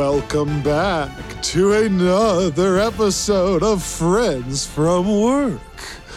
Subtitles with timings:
[0.00, 1.10] Welcome back
[1.42, 5.60] to another episode of Friends from Work.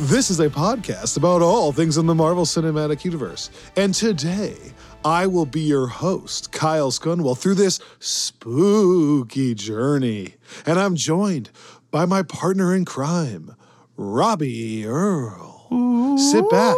[0.00, 3.50] this is a podcast about all things in the Marvel Cinematic Universe.
[3.76, 4.56] And today,
[5.04, 10.34] I will be your host, Kyle Scunwell, through this spooky journey.
[10.66, 11.50] And I'm joined
[11.92, 13.54] by my partner in crime,
[13.96, 16.18] Robbie Earl.
[16.18, 16.74] Sit back.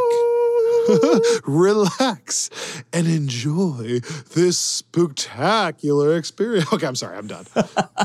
[1.47, 2.51] relax
[2.93, 4.01] and enjoy
[4.35, 6.67] this spectacular experience.
[6.77, 7.47] Okay, I'm sorry, I'm done.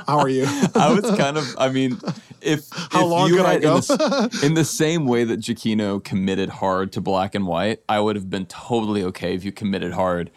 [0.07, 0.45] How are you?
[0.75, 1.99] I was kind of, I mean,
[2.41, 3.75] if How if long you could I go?
[3.75, 7.99] In the, in the same way that Giacchino committed hard to black and white, I
[7.99, 10.31] would have been totally okay if you committed hard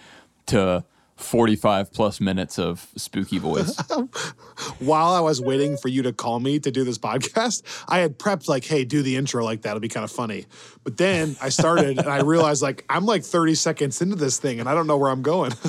[0.47, 0.84] to
[1.17, 3.77] 45 plus minutes of spooky voice.
[4.81, 8.19] While I was waiting for you to call me to do this podcast, I had
[8.19, 9.70] prepped like, "Hey, do the intro like that.
[9.70, 10.47] It'll be kind of funny."
[10.83, 14.59] But then I started and I realized like I'm like 30 seconds into this thing
[14.61, 15.53] and I don't know where I'm going.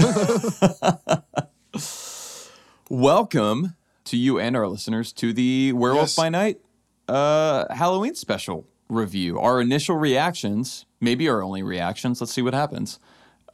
[2.90, 6.16] Welcome to you and our listeners to the Werewolf Yes.
[6.16, 6.60] by Night
[7.08, 9.40] uh, Halloween special review.
[9.40, 12.22] Our initial reactions, maybe our only reactions.
[12.22, 13.00] Let's see what happens.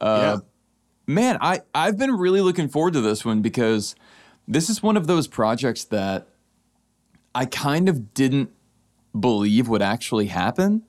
[0.00, 0.38] yeah.
[1.12, 3.94] Man, I, I've been really looking forward to this one because
[4.48, 6.26] this is one of those projects that
[7.34, 8.50] I kind of didn't
[9.18, 10.82] believe would actually happen.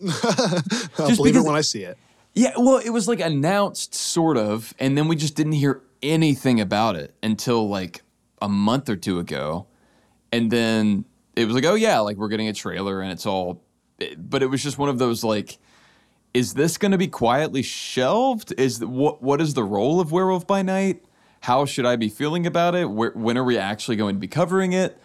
[0.02, 1.98] I'll just believe it when I see it.
[2.34, 6.60] Yeah, well, it was like announced, sort of, and then we just didn't hear anything
[6.60, 8.02] about it until like
[8.42, 9.66] a month or two ago.
[10.32, 11.04] And then
[11.36, 13.62] it was like, oh, yeah, like we're getting a trailer and it's all.
[14.18, 15.58] but it was just one of those like,
[16.34, 18.52] is this going to be quietly shelved?
[18.58, 21.04] Is the, what what is the role of Werewolf by Night?
[21.42, 22.90] How should I be feeling about it?
[22.90, 24.98] Where, when are we actually going to be covering it?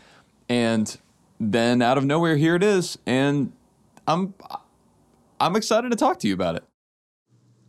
[0.49, 0.97] And
[1.39, 3.53] then out of nowhere, here it is, and
[4.07, 4.33] I'm
[5.39, 6.63] I'm excited to talk to you about it.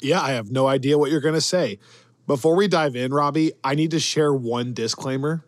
[0.00, 1.78] Yeah, I have no idea what you're going to say.
[2.26, 5.44] Before we dive in, Robbie, I need to share one disclaimer.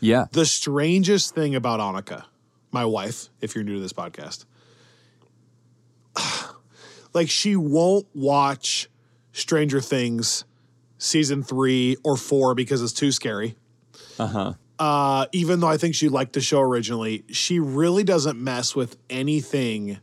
[0.00, 0.26] Yeah.
[0.32, 2.24] The strangest thing about Annika,
[2.72, 4.46] my wife, if you're new to this podcast,
[7.12, 8.88] like she won't watch
[9.32, 10.44] Stranger Things
[10.98, 13.56] season three or four because it's too scary.
[14.18, 14.54] Uh-huh.
[14.78, 18.96] Uh, even though I think she liked the show originally, she really doesn't mess with
[19.10, 19.98] anything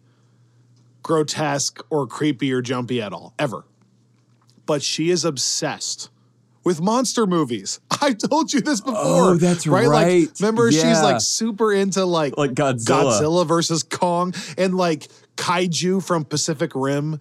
[1.03, 3.66] grotesque or creepy or jumpy at all, ever.
[4.66, 6.09] But she is obsessed
[6.64, 7.80] with monster movies.
[8.02, 8.96] I told you this before.
[8.97, 10.28] Oh, that's Like, right.
[10.40, 13.20] remember, she's like super into like, Like Godzilla.
[13.20, 15.08] Godzilla versus Kong and like
[15.40, 17.20] kaiju from Pacific Rim.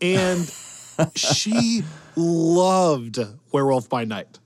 [0.00, 0.50] And
[1.14, 1.82] she
[2.14, 3.18] loved
[3.52, 4.38] Werewolf by Night.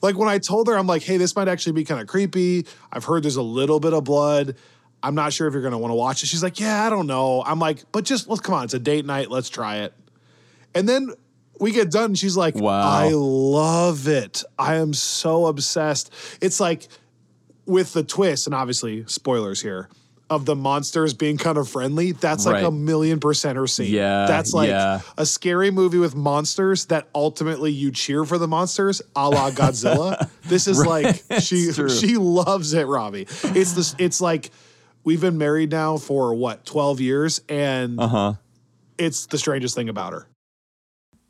[0.00, 2.66] Like when I told her, I'm like, hey, this might actually be kind of creepy.
[2.92, 4.56] I've heard there's a little bit of blood.
[5.02, 6.26] I'm not sure if you're gonna want to watch it.
[6.26, 7.42] She's like, yeah, I don't know.
[7.44, 9.94] I'm like, but just let's come on, it's a date night, let's try it.
[10.74, 11.10] And then
[11.58, 12.88] we get done, and she's like, Wow.
[12.88, 14.44] I love it.
[14.58, 16.12] I am so obsessed.
[16.40, 16.88] It's like
[17.66, 19.88] with the twist, and obviously spoilers here,
[20.30, 22.12] of the monsters being kind of friendly.
[22.12, 22.64] That's like Right.
[22.64, 23.92] a million percent her scene.
[23.92, 25.00] Yeah, That's like yeah.
[25.16, 30.28] a scary movie with monsters that ultimately you cheer for the monsters, a la Godzilla.
[30.44, 33.22] this is like she she loves it, Robbie.
[33.42, 33.94] It's this.
[33.98, 34.50] It's like
[35.04, 38.34] we've been married now for what twelve years, and Uh-huh.
[38.98, 40.26] it's the strangest thing about her.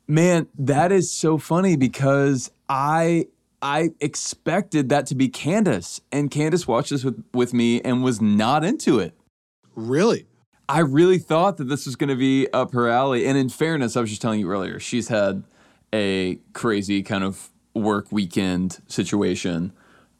[0.07, 3.27] Man, that is so funny because I
[3.61, 8.21] I expected that to be Candace, and Candace watched this with, with me and was
[8.21, 9.13] not into it.
[9.75, 10.27] Really?
[10.69, 13.25] I really thought that this was going to be up her alley.
[13.25, 15.43] And in fairness, I was just telling you earlier, she's had
[15.91, 19.73] a crazy kind of work weekend situation.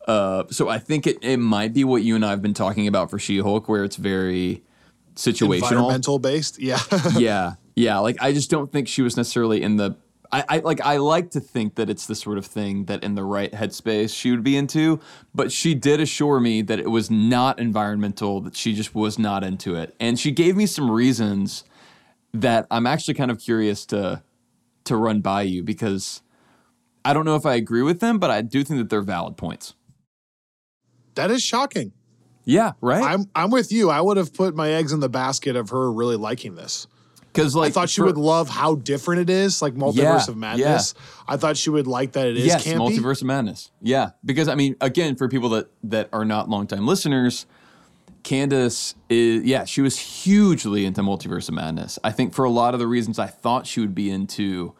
[0.07, 2.87] Uh, so I think it, it might be what you and I have been talking
[2.87, 4.63] about for She Hulk, where it's very
[5.15, 5.71] situational.
[5.71, 6.59] Environmental based?
[6.59, 6.79] Yeah.
[7.15, 7.99] yeah, yeah.
[7.99, 9.95] Like I just don't think she was necessarily in the.
[10.31, 10.81] I, I like.
[10.81, 14.15] I like to think that it's the sort of thing that in the right headspace
[14.15, 14.99] she would be into.
[15.33, 18.41] But she did assure me that it was not environmental.
[18.41, 21.63] That she just was not into it, and she gave me some reasons
[22.33, 24.21] that I'm actually kind of curious to
[24.85, 26.21] to run by you because
[27.03, 29.37] I don't know if I agree with them, but I do think that they're valid
[29.37, 29.73] points.
[31.15, 31.91] That is shocking.
[32.45, 33.03] Yeah, right.
[33.03, 33.89] I'm I'm with you.
[33.89, 36.87] I would have put my eggs in the basket of her really liking this.
[37.31, 40.29] Because like I thought she for- would love how different it is, like multiverse Yeah,
[40.29, 40.93] of madness.
[41.27, 42.77] I thought she would like that it is yes, campy.
[42.97, 43.71] multiverse of madness.
[43.81, 47.45] Yeah, because I mean, again, for people that that are not longtime listeners,
[48.23, 51.99] Candace is yeah, she was hugely into multiverse of madness.
[52.03, 54.73] I think for a lot of the reasons I thought she would be into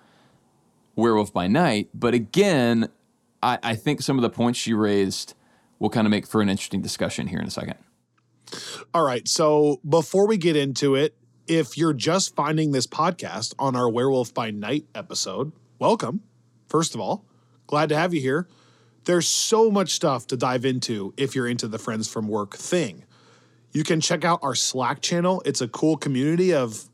[0.96, 2.90] Werewolf by Night, but again,
[3.42, 5.34] I, I think some of the points she raised
[5.78, 7.76] will kind of make for an interesting discussion here in a second.
[8.94, 9.26] All right.
[9.28, 11.16] So before we get into it,
[11.50, 16.22] if you're just finding this podcast on our Werewolf by Night episode, welcome.
[16.68, 17.26] First of all,
[17.66, 18.48] glad to have you here.
[19.06, 23.04] There's so much stuff to dive into if you're into the Friends from Work thing.
[23.72, 25.42] You can check out our Slack channel.
[25.44, 26.88] It's a cool community of,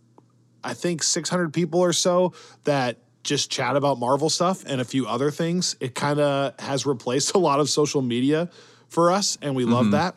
[0.64, 5.06] I think, 600 people or so that just chat about Marvel stuff and a few
[5.06, 5.76] other things.
[5.82, 8.50] It kind of has replaced a lot of social media
[8.88, 9.92] for us, and we love mm-hmm.
[9.92, 10.16] that.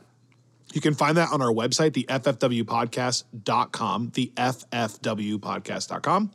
[0.73, 6.31] You can find that on our website, the ffwpodcast.com, the ffwpodcast.com,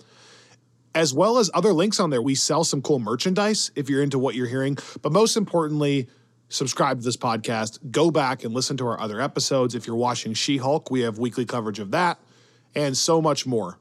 [0.96, 2.22] as well as other links on there.
[2.22, 4.78] We sell some cool merchandise if you're into what you're hearing.
[5.02, 6.08] But most importantly,
[6.50, 7.92] subscribe to this podcast.
[7.92, 9.76] Go back and listen to our other episodes.
[9.76, 12.20] If you're watching She Hulk, we have weekly coverage of that
[12.76, 13.78] and so much more.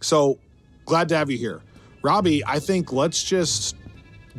[0.00, 0.38] So
[0.84, 1.62] glad to have you here.
[2.02, 3.76] Robbie, I think let's just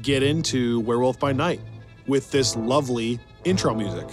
[0.02, 1.60] get into Werewolf by Night
[2.08, 4.08] with this lovely intro music.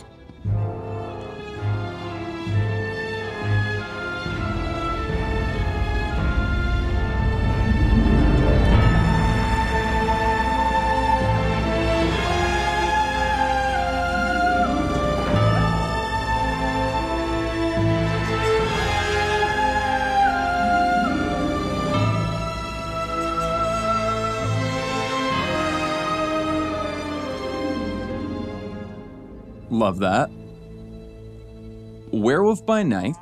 [29.88, 30.30] Love that.
[32.12, 33.16] Werewolf by Night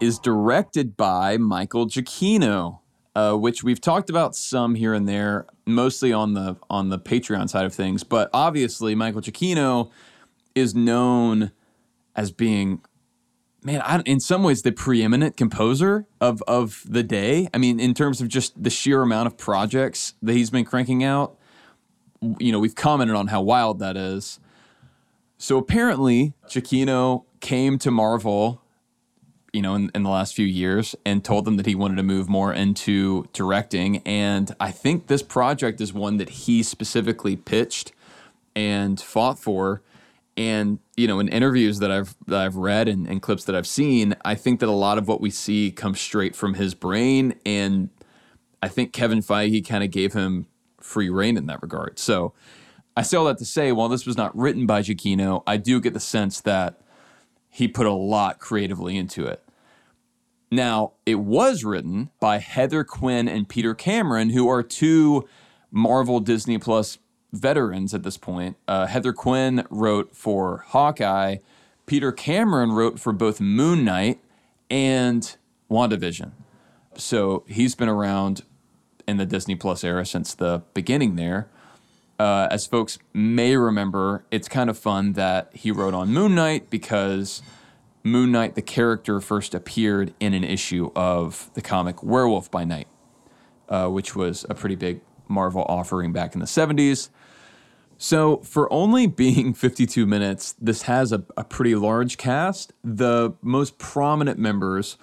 [0.00, 2.78] is directed by Michael Giacchino,
[3.14, 7.50] uh, which we've talked about some here and there, mostly on the on the Patreon
[7.50, 8.02] side of things.
[8.02, 9.90] But obviously, Michael Giacchino
[10.54, 11.52] is known
[12.16, 12.80] as being,
[13.62, 17.50] man, I, in some ways, the preeminent composer of of the day.
[17.52, 21.04] I mean, in terms of just the sheer amount of projects that he's been cranking
[21.04, 21.36] out.
[22.38, 24.40] You know, we've commented on how wild that is.
[25.38, 28.62] So apparently, Giacchino came to Marvel,
[29.52, 32.02] you know, in, in the last few years and told them that he wanted to
[32.02, 33.98] move more into directing.
[34.06, 37.92] And I think this project is one that he specifically pitched
[38.56, 39.82] and fought for.
[40.36, 43.66] And you know, in interviews that I've that I've read and, and clips that I've
[43.66, 47.34] seen, I think that a lot of what we see comes straight from his brain.
[47.46, 47.90] And
[48.62, 50.46] I think Kevin Feige kind of gave him
[50.80, 51.98] free reign in that regard.
[51.98, 52.32] So
[52.96, 55.80] I say all that to say, while this was not written by Giacchino, I do
[55.80, 56.80] get the sense that
[57.50, 59.42] he put a lot creatively into it.
[60.50, 65.28] Now, it was written by Heather Quinn and Peter Cameron, who are two
[65.72, 66.98] Marvel Disney Plus
[67.32, 68.56] veterans at this point.
[68.68, 71.38] Uh, Heather Quinn wrote for Hawkeye,
[71.86, 74.20] Peter Cameron wrote for both Moon Knight
[74.70, 75.36] and
[75.70, 76.32] WandaVision.
[76.96, 78.42] So he's been around
[79.06, 81.48] in the Disney Plus era since the beginning there.
[82.18, 86.70] Uh, as folks may remember, it's kind of fun that he wrote on Moon Knight
[86.70, 87.42] because
[88.04, 92.86] Moon Knight, the character, first appeared in an issue of the comic Werewolf by Night,
[93.68, 97.08] uh, which was a pretty big Marvel offering back in the 70s.
[97.96, 102.72] So, for only being 52 minutes, this has a, a pretty large cast.
[102.84, 104.98] The most prominent members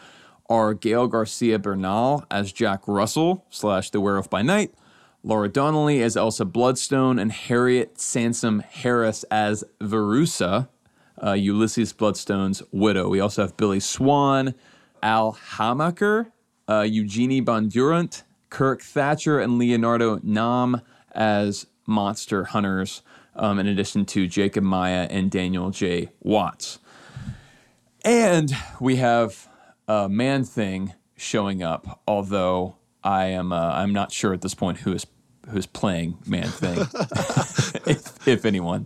[0.50, 4.74] are Gael García Bernal as Jack Russell slash the Werewolf by Night,
[5.24, 10.68] Laura Donnelly as Elsa Bloodstone, and Harriet Sansom Harris as Verussa,
[11.24, 13.08] uh, Ulysses Bloodstone's widow.
[13.10, 14.56] We also have Billy Swan,
[15.04, 16.32] Al Hamacher,
[16.68, 20.82] uh, Eugenie Bondurant, Kirk Thatcher, and Leonardo Nam
[21.14, 23.02] as monster hunters,
[23.36, 26.10] um, in addition to Jacob Maya and Daniel J.
[26.22, 26.80] Watts.
[28.04, 29.48] And we have
[29.88, 34.80] uh, Man Thing showing up, although I am uh, I'm not sure at this point
[34.80, 35.06] who is
[35.50, 36.78] who's playing Man Thing,
[37.88, 38.86] if, if anyone.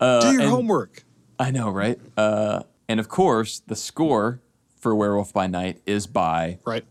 [0.00, 1.04] Do your and- homework.
[1.38, 1.98] I know, right?
[2.16, 4.42] Uh, and of course, the score
[4.78, 6.84] for Werewolf by Night is by Right.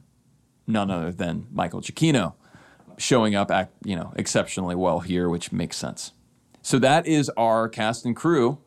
[0.66, 2.34] none other than Michael Giacchino,
[2.98, 6.14] showing up, act, you know, exceptionally well here, which makes sense.
[6.64, 8.60] So that is our cast and crew.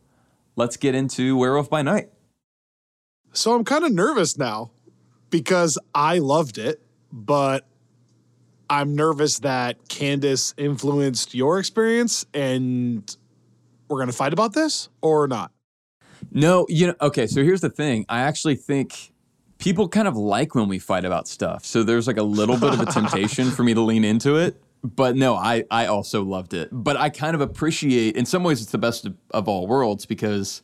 [0.54, 2.10] Let's get into Werewolf by Night.
[3.32, 4.70] So I'm kind of nervous now
[5.30, 7.66] because I loved it, but
[8.68, 13.16] I'm nervous that Candace influenced your experience and
[13.88, 15.52] we're going to fight about this or not.
[16.30, 18.06] No, you know, okay, so here's the thing.
[18.08, 19.12] I actually think
[19.58, 21.66] people kind of like when we fight about stuff.
[21.66, 24.60] So there's like a little bit of a temptation for me to lean into it.
[24.82, 26.70] But no, I, I also loved it.
[26.72, 30.06] But I kind of appreciate, in some ways, it's the best of, of all worlds
[30.06, 30.62] because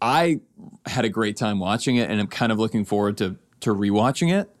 [0.00, 0.40] I
[0.86, 4.32] had a great time watching it and I'm kind of looking forward to, to rewatching
[4.32, 4.54] it.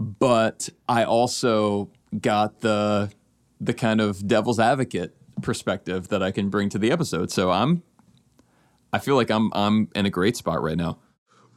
[0.00, 3.12] But I also got the
[3.60, 7.30] the kind of devil's advocate perspective that I can bring to the episode.
[7.30, 7.82] So I'm
[8.92, 10.98] I feel like I'm I'm in a great spot right now.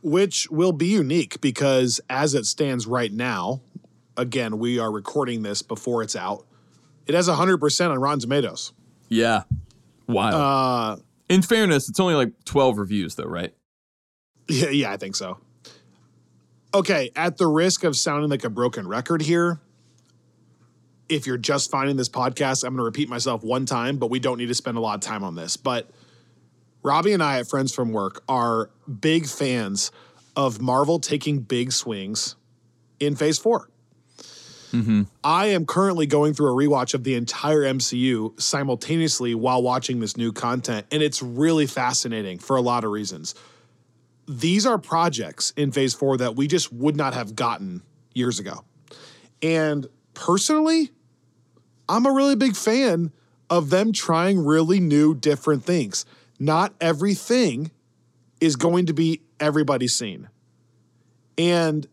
[0.02, 3.62] Which will be unique because as it stands right now,
[4.18, 6.46] again, we are recording this before it's out.
[7.06, 8.74] It has 100% on Rotten Tomatoes.
[9.08, 9.44] Yeah.
[10.08, 10.30] Wow.
[10.30, 10.98] Uh,
[11.30, 13.54] in fairness, it's only like 12 reviews though, right?
[14.50, 15.38] yeah, yeah, I think so.
[16.74, 19.60] Okay, at the risk of sounding like a broken record here,
[21.08, 24.20] if you're just finding this podcast, I'm going to repeat myself one time, but we
[24.20, 25.56] don't need to spend a lot of time on this.
[25.56, 25.92] But
[26.82, 29.92] Robbie and I at Friends from Work are big fans
[30.36, 32.36] of Marvel taking big swings
[33.00, 33.70] in Phase 4.
[34.72, 35.04] Mm-hmm.
[35.24, 40.18] I am currently going through a rewatch of the entire MCU simultaneously while watching this
[40.18, 43.36] new content, and it's really fascinating for a lot of reasons.
[44.40, 48.64] These are projects in Phase 4 that we just would not have gotten years ago.
[49.42, 49.86] And
[50.16, 50.92] personally,
[51.88, 53.12] I'm a really big fan
[53.50, 56.06] of them trying really new, different things.
[56.40, 57.70] Not everything
[58.42, 60.30] is going to be everybody's scene.
[61.38, 61.88] And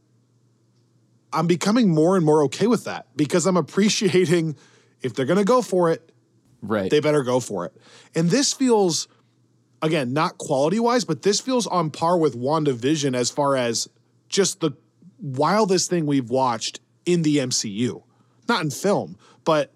[1.32, 4.56] I'm becoming more and more okay with that because I'm appreciating
[5.02, 6.10] if they're going to go for it,
[6.62, 6.90] Right.
[6.90, 7.76] they better go for it.
[8.14, 9.08] And this feels,
[9.82, 13.88] again, not quality wise, but this feels on par with WandaVision as far as
[14.28, 14.72] just the
[15.20, 18.02] wildest thing we've watched in the MCU.
[18.48, 19.72] Not in film, but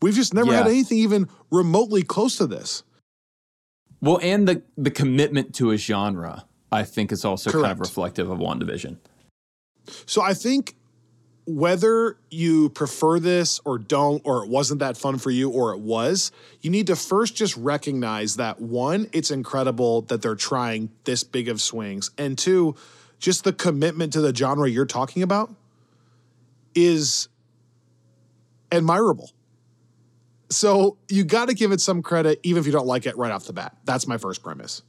[0.00, 2.82] we've just never had anything even remotely close to this.
[4.00, 8.30] well, and the the commitment to a genre, I think is also kind of reflective
[8.30, 8.98] of WandaVision.
[10.06, 10.76] So I think
[11.46, 15.80] whether you prefer this or don't, or it wasn't that fun for you, or it
[15.80, 16.32] was,
[16.62, 21.48] you need to first just recognize that one, it's incredible that they're trying this big
[21.48, 22.74] of swings, and two,
[23.18, 25.54] just the commitment to the genre you're talking about
[26.74, 27.28] is
[28.72, 29.30] admirable.
[30.50, 33.32] So you got to give it some credit, even if you don't like it right
[33.32, 33.76] off the bat.
[33.84, 34.82] That's my first premise.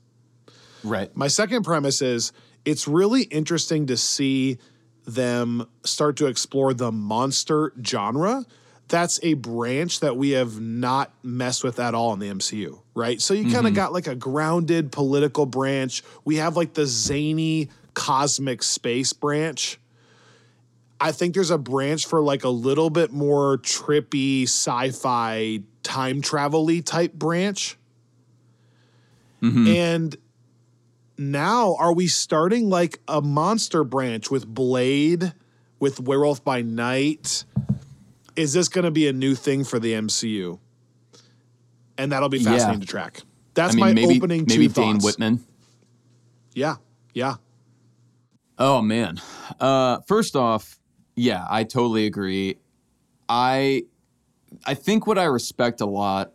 [0.83, 1.15] Right.
[1.15, 2.31] My second premise is
[2.65, 4.57] it's really interesting to see
[5.05, 8.45] them start to explore the monster genre.
[8.87, 13.19] That's a branch that we have not messed with at all in the MCU, right?
[13.19, 13.75] So you kind of mm-hmm.
[13.75, 16.03] got like a grounded political branch.
[16.23, 19.79] We have like the zany cosmic space branch.
[20.99, 26.81] I think there's a branch for like a little bit more trippy sci-fi time travel-y
[26.81, 27.77] type branch.
[29.41, 29.67] Mm-hmm.
[29.67, 30.17] And
[31.17, 35.33] now are we starting like a monster branch with Blade,
[35.79, 37.43] with Werewolf by Night?
[38.35, 40.59] Is this going to be a new thing for the MCU?
[41.97, 42.85] And that'll be fascinating Yeah.
[42.85, 43.21] to track.
[43.53, 45.05] That's I mean, my maybe opening maybe two Dane thoughts.
[45.05, 45.45] Whitman.
[46.53, 46.75] Yeah,
[47.13, 47.35] yeah.
[48.57, 49.21] Oh man.
[49.59, 50.77] Uh, first off,
[51.15, 52.57] yeah, I totally agree.
[53.29, 53.83] I
[54.65, 56.33] I think what I respect a lot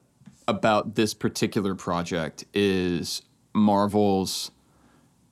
[0.48, 3.22] about this particular project is
[3.54, 4.50] Marvel's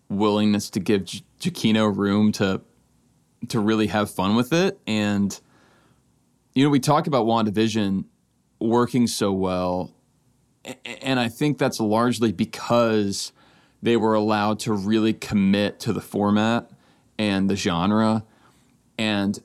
[0.09, 2.61] willingness to give Gi- Giacchino room to
[3.49, 5.41] to really have fun with it and
[6.55, 8.05] you know we talk about WandaVision
[8.59, 9.95] working so well
[11.03, 13.33] and I think that's largely because
[13.83, 16.71] they were allowed to really commit to the format
[17.19, 18.25] and the genre.
[18.99, 19.38] And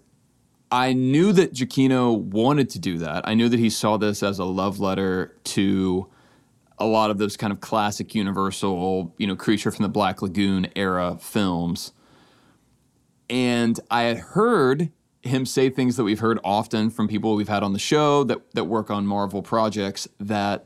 [0.71, 3.27] I knew that Giacchino wanted to do that.
[3.27, 6.07] I knew that he saw this as a love letter to
[6.77, 10.67] a lot of those kind of classic Universal, you know, Creature from the Black Lagoon
[10.75, 11.93] era films.
[13.29, 17.63] And I had heard him say things that we've heard often from people we've had
[17.63, 20.65] on the show that, that work on Marvel projects that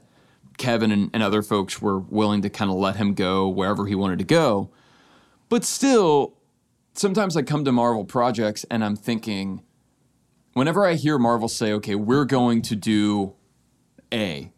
[0.58, 3.94] Kevin and, and other folks were willing to kind of let him go wherever he
[3.94, 4.72] wanted to go.
[5.50, 6.34] But still,
[6.94, 9.62] sometimes I come to Marvel projects and I'm thinking,
[10.54, 13.36] whenever I hear Marvel say, okay, we're going to do
[14.12, 14.52] A,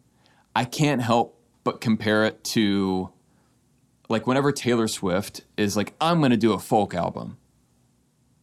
[0.56, 1.38] I can't help
[1.69, 3.11] but compare it to
[4.09, 7.38] like whenever Taylor Swift is like, I'm going to do a folk album.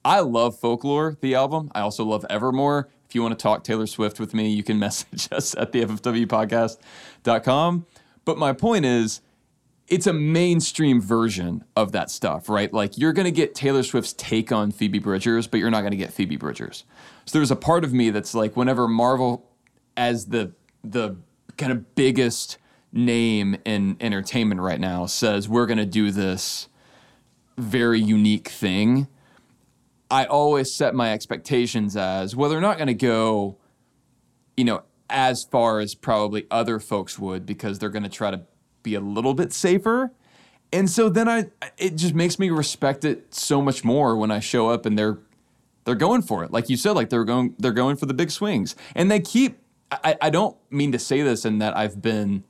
[0.04, 1.72] I love Folklore, the album.
[1.74, 2.88] I also love Evermore.
[3.08, 5.84] If you want to talk Taylor Swift with me, you can message us at the
[5.84, 7.86] FFWpodcast.com.
[8.24, 9.22] But my point is,
[9.88, 12.72] it's a mainstream version of that stuff, right?
[12.72, 15.90] Like you're going to get Taylor Swift's take on Phoebe Bridgers, but you're not going
[15.90, 16.84] to get Phoebe Bridgers.
[17.24, 19.50] So there's a part of me that's like whenever Marvel
[19.96, 20.52] as the
[20.84, 21.16] the
[21.56, 22.58] kind of biggest
[22.96, 26.68] name in entertainment right now says we're going to do this
[27.58, 29.08] very unique thing,
[30.10, 33.56] I always set my expectations as well they're not going to go
[34.56, 38.42] you know as far as probably other folks would because they're going to try to
[38.82, 40.12] be a little bit safer.
[40.72, 41.46] And so then I
[41.78, 45.18] it just makes me respect it so much more when I show up and they're
[45.84, 46.50] they're going for it.
[46.50, 48.74] Like you said, like they're going they're going for the big swings.
[48.94, 49.58] And they keep
[49.90, 52.42] I, I don't mean to say this in that I've been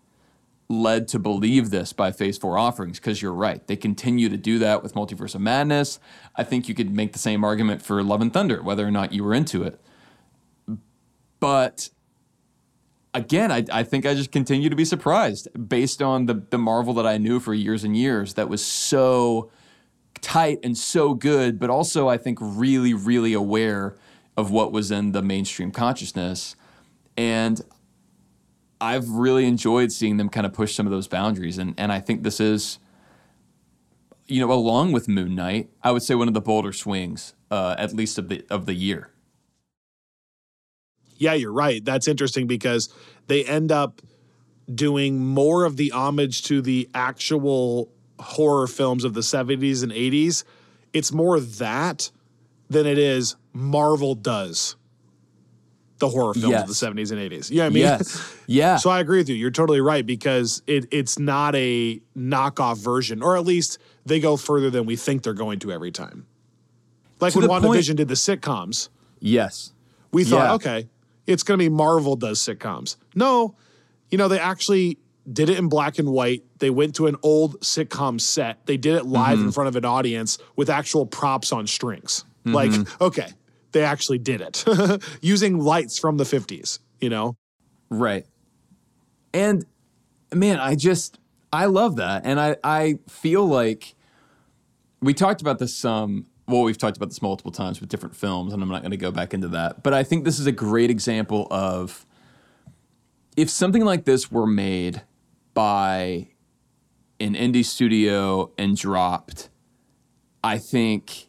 [0.68, 3.64] led to believe this by Phase 4 offerings, because you're right.
[3.66, 6.00] They continue to do that with Multiverse of Madness.
[6.35, 9.12] I think you could make the same argument for Love and Thunder, whether or not
[9.12, 9.80] you were into it.
[11.38, 11.90] But
[13.14, 16.94] again, I, I think I just continue to be surprised based on the, the Marvel
[16.94, 19.50] that I knew for years and years that was so
[20.20, 23.96] tight and so good, but also I think really, really aware
[24.37, 26.56] of what was in the mainstream consciousness.
[27.16, 27.61] And
[28.80, 31.59] I've really enjoyed seeing them kind of push some of those boundaries.
[31.59, 32.78] And, and I think this is,
[34.26, 37.75] you know, along with Moon Knight, I would say one of the bolder swings, uh,
[37.78, 39.11] at least of the of the year
[41.18, 41.85] yeah, you're right.
[41.85, 42.88] That's interesting because
[43.26, 44.02] they end up
[44.73, 50.45] doing more of the homage to the actual horror films of the 70s and 80s.
[50.92, 52.11] It's more that
[52.68, 54.76] than it is Marvel does
[55.99, 56.62] the horror films yes.
[56.62, 57.50] of the 70s and 80s.
[57.50, 58.37] Yeah, I mean, yes.
[58.47, 58.76] yeah.
[58.76, 59.35] so I agree with you.
[59.35, 64.37] You're totally right because it it's not a knockoff version, or at least they go
[64.37, 66.26] further than we think they're going to every time.
[67.21, 68.88] Like to when WandaVision point, did the sitcoms.
[69.21, 69.73] Yes.
[70.12, 70.55] We thought, yeah.
[70.55, 70.88] okay,
[71.26, 72.97] it's going to be Marvel does sitcoms.
[73.15, 73.57] No,
[74.11, 74.99] you know, they actually
[75.31, 76.45] did it in black and white.
[76.59, 78.65] They went to an old sitcom set.
[78.67, 79.47] They did it live mm-hmm.
[79.47, 82.25] in front of an audience with actual props on strings.
[82.45, 82.55] Mm-hmm.
[82.55, 83.29] Like, okay,
[83.76, 84.64] they actually did it
[85.21, 87.37] using lights from the 50s, you know?
[87.90, 88.25] Right.
[89.35, 89.66] And
[90.35, 91.18] man, I just,
[91.52, 92.23] I love that.
[92.25, 93.94] And I, I feel like
[95.03, 98.53] we talked about this some well, we've talked about this multiple times with different films,
[98.53, 99.83] and I'm not going to go back into that.
[99.83, 102.07] But I think this is a great example of
[103.37, 105.03] if something like this were made
[105.55, 106.29] by
[107.18, 109.48] an indie studio and dropped,
[110.44, 111.27] I think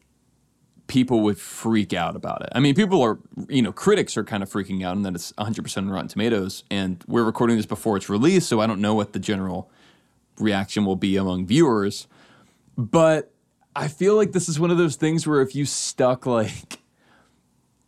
[0.88, 2.50] people would freak out about it.
[2.54, 3.20] I mean, people are,
[3.50, 6.64] you know, critics are kind of freaking out and that it's 100% Rotten Tomatoes.
[6.72, 9.70] And we're recording this before it's released, so I don't know what the general
[10.40, 12.08] reaction will be among viewers.
[12.78, 13.34] But
[13.76, 16.80] I feel like this is one of those things where if you stuck like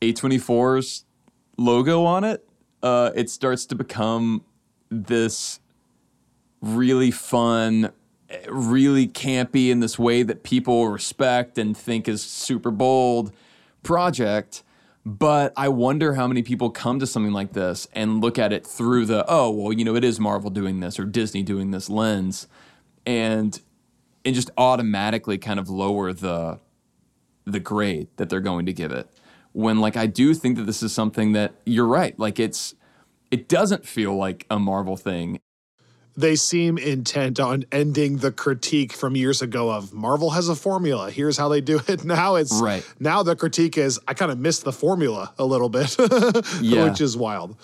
[0.02, 1.06] A24's
[1.58, 2.48] logo on it,
[2.84, 4.44] uh, it starts to become
[4.90, 5.60] this
[6.62, 7.92] really fun,
[8.48, 13.32] really campy in this way that people respect and think is super bold
[13.84, 14.64] project.
[15.06, 18.68] But I wonder how many people come to something like this and look at it
[18.68, 21.90] through the, oh, well, you know, it is Marvel doing this or Disney doing this
[21.90, 22.48] lens.
[23.06, 23.60] And
[24.26, 26.60] and just automatically kind of lower the
[27.46, 29.10] the grade that they're going to give it.
[29.54, 32.76] When like I do think that this is something that you're right, like it's
[33.32, 35.40] it doesn't feel like a Marvel thing.
[36.20, 41.10] They seem intent on ending the critique from years ago of Marvel has a formula.
[41.10, 42.04] Here's how they do it.
[42.04, 42.86] Now it's right.
[43.00, 45.96] Now the critique is I kind of missed the formula a little bit,
[46.62, 46.84] yeah.
[46.84, 47.56] which is wild.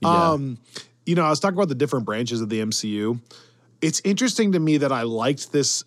[0.00, 0.32] Yeah.
[0.32, 0.58] Um,
[1.06, 3.20] you know, I was talking about the different branches of the MCU.
[3.80, 5.84] It's interesting to me that I liked this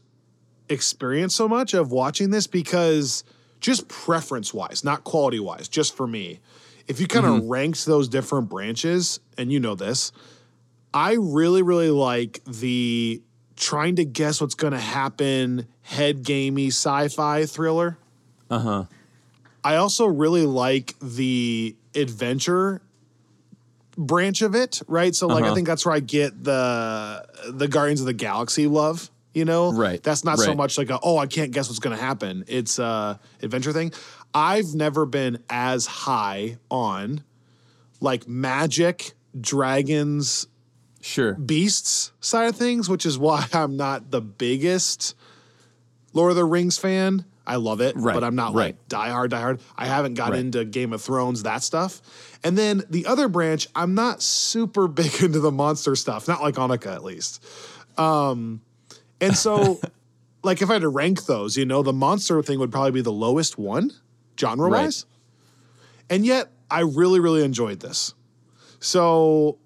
[0.70, 3.26] experience so much of watching this because
[3.60, 6.40] just preference wise, not quality wise, just for me,
[6.88, 7.50] if you kind of mm-hmm.
[7.50, 10.14] ranked those different branches, and you know this,
[10.94, 13.22] I really, really like the
[13.56, 17.98] trying to guess what's going to happen, head gamey sci fi thriller.
[18.50, 18.86] Uh huh.
[19.64, 22.82] I also really like the adventure
[23.98, 25.16] branch of it, right?
[25.16, 25.52] So like uh-huh.
[25.52, 29.74] I think that's where I get the the Guardians of the Galaxy love you know
[29.74, 30.46] right that's not right.
[30.46, 33.74] so much like a, oh i can't guess what's going to happen it's a adventure
[33.74, 33.92] thing
[34.34, 37.24] i've never been as high on
[38.00, 40.48] like magic dragons
[41.04, 45.16] sure beasts side of things which is why i'm not the biggest
[46.14, 48.14] lord of the rings fan i love it right.
[48.14, 48.76] but i'm not right.
[48.76, 50.40] like die hard die hard i haven't got right.
[50.40, 52.02] into game of thrones that stuff
[52.44, 56.56] and then the other branch i'm not super big into the monster stuff not like
[56.56, 57.44] Annika at least
[57.98, 58.62] um
[59.24, 59.80] and so,
[60.44, 63.02] like, if I had to rank those, you know, the monster thing would probably be
[63.02, 63.92] the lowest one,
[64.40, 65.06] genre wise.
[66.10, 68.14] And yet, I really, really enjoyed this.
[68.82, 69.60] So,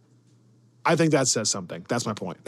[0.90, 1.86] I think that says something.
[1.90, 2.38] That's my point.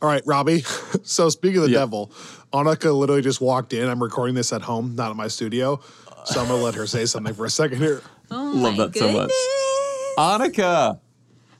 [0.00, 0.64] All right, Robbie.
[1.06, 1.80] So speaking of the Yeah.
[1.80, 2.10] devil,
[2.52, 3.86] Annika literally just walked in.
[3.88, 5.80] I'm recording this at home, not at my studio.
[6.24, 8.00] So I'm gonna let her say something for a second here.
[8.30, 9.28] Oh Love my that so much.
[9.28, 10.16] goodness.
[10.16, 11.00] Annika.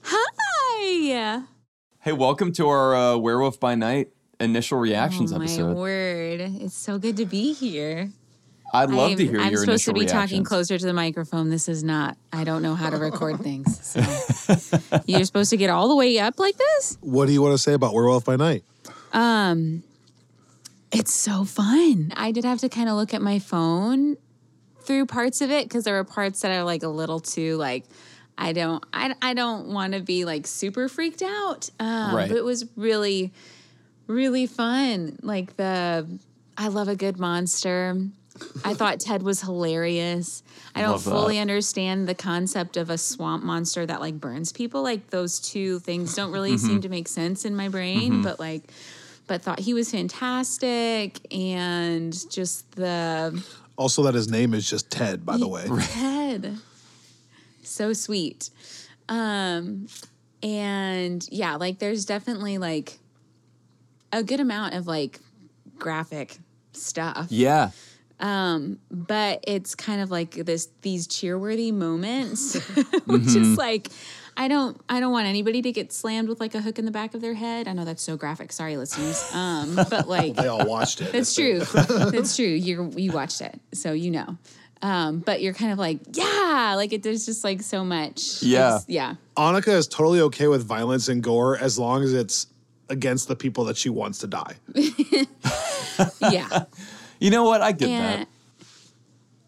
[0.04, 1.42] Hi.
[2.00, 4.10] Hey, welcome to our uh, Werewolf by Night
[4.40, 5.76] initial reactions oh my episode.
[5.76, 6.40] word!
[6.40, 8.10] It's so good to be here.
[8.74, 10.92] I'd love I'm, to hear I'm your supposed to initial be talking closer to the
[10.92, 11.48] microphone.
[11.48, 12.16] This is not.
[12.32, 13.80] I don't know how to record things.
[14.44, 16.98] So you're supposed to get all the way up like this.
[17.00, 18.64] What do you want to say about Werewolf by Night?
[19.12, 19.82] Um,
[20.92, 22.12] It's so fun.
[22.16, 24.16] I did have to kind of look at my phone
[24.82, 27.84] through parts of it because there were parts that are like a little too like
[28.36, 31.70] I don't I, I don't want to be like super freaked out.
[31.80, 32.28] Um, Right.
[32.28, 33.32] But it was really
[34.08, 35.18] really fun.
[35.22, 36.06] Like the
[36.58, 37.96] I love a good monster.
[38.64, 40.42] I thought Ted was hilarious.
[40.74, 41.10] I don't Love that.
[41.10, 44.82] fully understand the concept of a swamp monster that like burns people.
[44.82, 46.66] Like those two things don't really Mm-hmm.
[46.66, 48.62] seem to make sense in my brain, but like
[49.26, 53.42] but thought he was fantastic and just the
[53.78, 55.66] Also, that his name is just Ted, by the way.
[55.90, 56.58] Ted.
[57.62, 58.50] So sweet.
[59.08, 59.86] Um
[60.42, 62.98] and yeah, like there's definitely like
[64.12, 65.20] a good amount of like
[65.78, 66.36] graphic
[66.72, 67.28] stuff.
[67.30, 67.70] Yeah.
[68.18, 72.54] But it's kind of like this these cheerworthy moments
[73.06, 73.42] which Mm-hmm.
[73.52, 73.88] is like
[74.36, 76.90] I don't I don't want anybody to get slammed with like a hook in the
[76.90, 77.68] back of their head.
[77.68, 78.50] I know that's so graphic.
[78.52, 79.22] Sorry listeners.
[79.32, 81.12] Um but like They all watched it.
[81.12, 81.60] That's true.
[81.60, 82.46] That's true.
[82.46, 84.36] You you watched it, so you know.
[84.82, 87.02] Um, but you're kind of like, yeah, like it.
[87.02, 88.42] There's just like so much.
[88.42, 88.66] Yeah.
[88.66, 89.14] It's- yeah.
[89.34, 92.48] Annika is totally okay with violence and gore as long as it's
[92.90, 94.56] against the people that she wants to die.
[96.30, 96.64] Yeah.
[97.24, 97.62] You know what?
[97.62, 98.28] I get and that.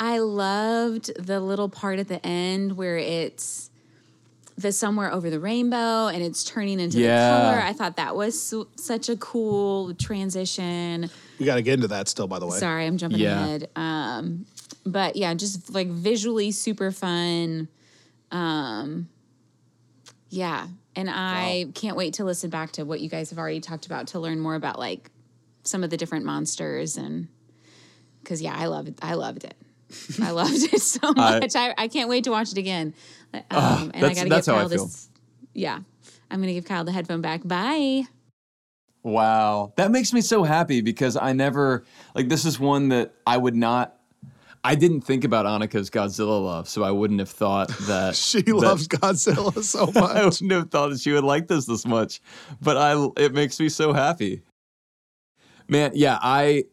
[0.00, 3.70] I loved the little part at the end where it's
[4.56, 7.32] the somewhere over the rainbow and it's turning into Yeah.
[7.32, 7.60] the color.
[7.62, 11.10] I thought that was su- such a cool transition.
[11.38, 12.56] We got to get into that still, by the way.
[12.58, 13.44] Sorry, I'm jumping Yeah.
[13.44, 13.68] ahead.
[13.76, 14.46] Um,
[14.86, 17.68] but yeah, just like visually super fun.
[18.30, 19.10] Um,
[20.30, 23.84] yeah, and I can't wait to listen back to what you guys have already talked
[23.84, 25.10] about to learn more about like
[25.62, 27.28] some of the different monsters and
[28.26, 29.54] because yeah, I loved I loved it.
[30.20, 31.54] I loved it so much.
[31.54, 32.92] I, I can't wait to watch it again.
[33.32, 34.84] Um, and I that's- gotta give that's how I Kyle feel.
[34.86, 35.08] this.
[35.54, 35.78] Yeah,
[36.30, 37.42] I'm gonna give Kyle the headphone back.
[37.46, 38.02] Bye.
[39.04, 39.72] Wow.
[39.76, 41.84] That makes me so happy because I never,
[42.16, 43.96] like, this is one that I would not,
[44.64, 48.16] I didn't think about Annika's Godzilla love, so I wouldn't have thought that.
[48.16, 49.96] She that- loves Godzilla so much.
[49.96, 52.20] I wouldn't have thought that she would like this this much,
[52.60, 54.42] but I it makes me so happy.
[55.68, 56.64] Man, yeah, I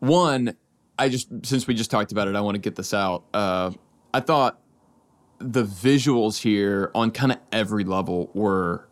[0.00, 0.54] one
[0.98, 3.24] I just since we just talked about it, I want to get this out.
[3.32, 3.70] Uh,
[4.12, 4.60] I thought
[5.38, 8.86] the visuals here on kind of every level were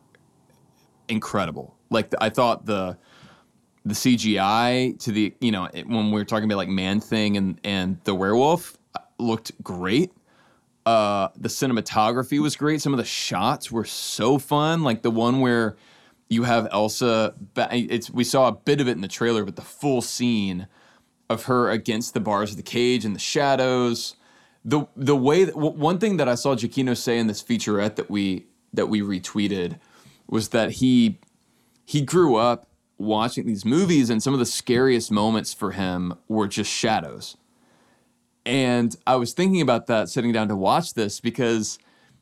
[1.08, 1.76] incredible.
[1.90, 2.96] Like I thought the
[3.84, 7.36] the CGI to the you know it- when we were talking about like Man Thing
[7.36, 10.12] and and the werewolf uh, looked great.
[10.86, 12.80] Uh, the cinematography was great.
[12.80, 14.82] Some of the shots were so fun.
[14.82, 15.76] Like the one where
[16.30, 17.34] you have Elsa.
[17.56, 20.66] It's we saw a bit of it in the trailer, but the full scene
[21.28, 24.16] of her against the bars of the cage and the shadows.
[24.64, 27.96] The the way that w- one thing that I saw Giacchino say in this featurette
[27.96, 29.78] that we that we retweeted
[30.28, 31.18] was that he
[31.84, 36.48] he grew up watching these movies and some of the scariest moments for him were
[36.48, 37.36] just shadows.
[38.44, 41.78] And I was thinking about that sitting down to watch this because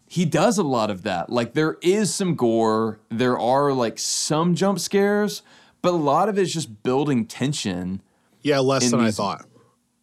[0.08, 1.30] he does a lot of that.
[1.30, 5.42] Like there is some gore, there are like some jump scares,
[5.82, 8.02] but a lot of it is just building tension.
[8.46, 9.44] Yeah, less than I thought.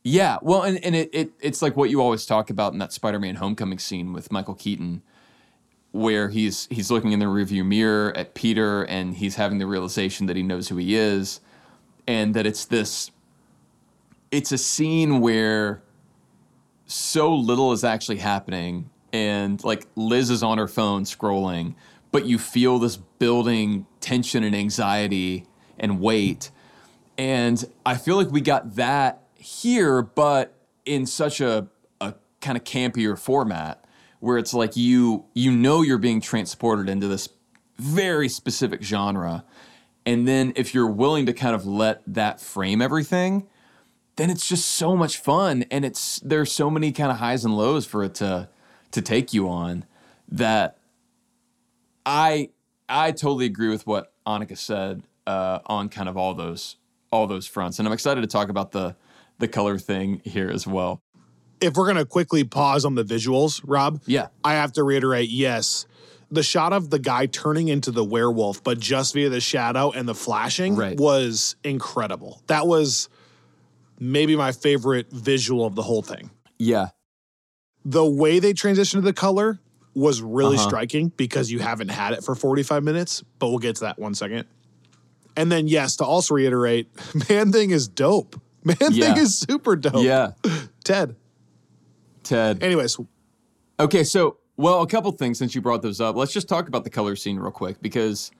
[0.03, 2.91] Yeah, well, and, and it, it it's like what you always talk about in that
[2.91, 5.01] Spider-Man Homecoming scene with Michael Keaton,
[5.93, 10.25] where he's he's looking in the rearview mirror at Peter and he's having the realization
[10.25, 11.39] that he knows who he is,
[12.05, 13.11] and that it's this.
[14.29, 15.81] It's a scene where
[16.85, 21.75] so little is actually happening, and like Liz is on her phone scrolling,
[22.11, 25.45] but you feel this building tension and anxiety
[25.79, 26.51] and weight.
[27.17, 30.53] And I feel like we got that here, but
[30.85, 31.67] in such a,
[32.01, 33.83] a kind of campier format
[34.19, 37.29] where it's like you you know you're being transported into this
[37.77, 39.43] very specific genre.
[40.05, 43.47] And then if you're willing to kind of let that frame everything,
[44.15, 45.65] then it's just so much fun.
[45.71, 48.49] And it's there's so many kind of highs and lows for it to
[48.91, 49.85] to take you on
[50.29, 50.77] that
[52.05, 52.49] I
[52.87, 56.77] I totally agree with what Annika said uh, on kind of all those
[57.13, 58.95] all those fronts, and I'm excited to talk about the
[59.39, 61.01] the color thing here as well.
[61.61, 65.85] If we're gonna quickly pause on the visuals, Rob, Yeah, I have to reiterate, yes,
[66.31, 70.07] the shot of the guy turning into the werewolf, but just via the shadow and
[70.07, 70.97] the flashing Right.
[70.99, 72.41] was incredible.
[72.47, 73.09] That was
[73.99, 76.29] maybe my favorite visual of the whole thing.
[76.59, 76.89] Yeah.
[77.85, 79.59] The way they transitioned to the color
[79.93, 80.67] was really Uh-huh.
[80.69, 84.15] striking because you haven't had it for 45 minutes, but we'll get to that one
[84.15, 84.45] second.
[85.35, 86.89] And then, yes, to also reiterate,
[87.29, 88.39] Man Thing is dope.
[88.63, 89.13] Man Yeah.
[89.13, 90.03] Thing is super dope.
[90.03, 90.31] Yeah.
[90.83, 91.15] Ted.
[92.23, 92.63] Ted.
[92.63, 92.97] Anyways,
[93.79, 96.15] Okay, so well, a couple things since you brought those up.
[96.15, 98.31] Let's just talk about the color scene real quick because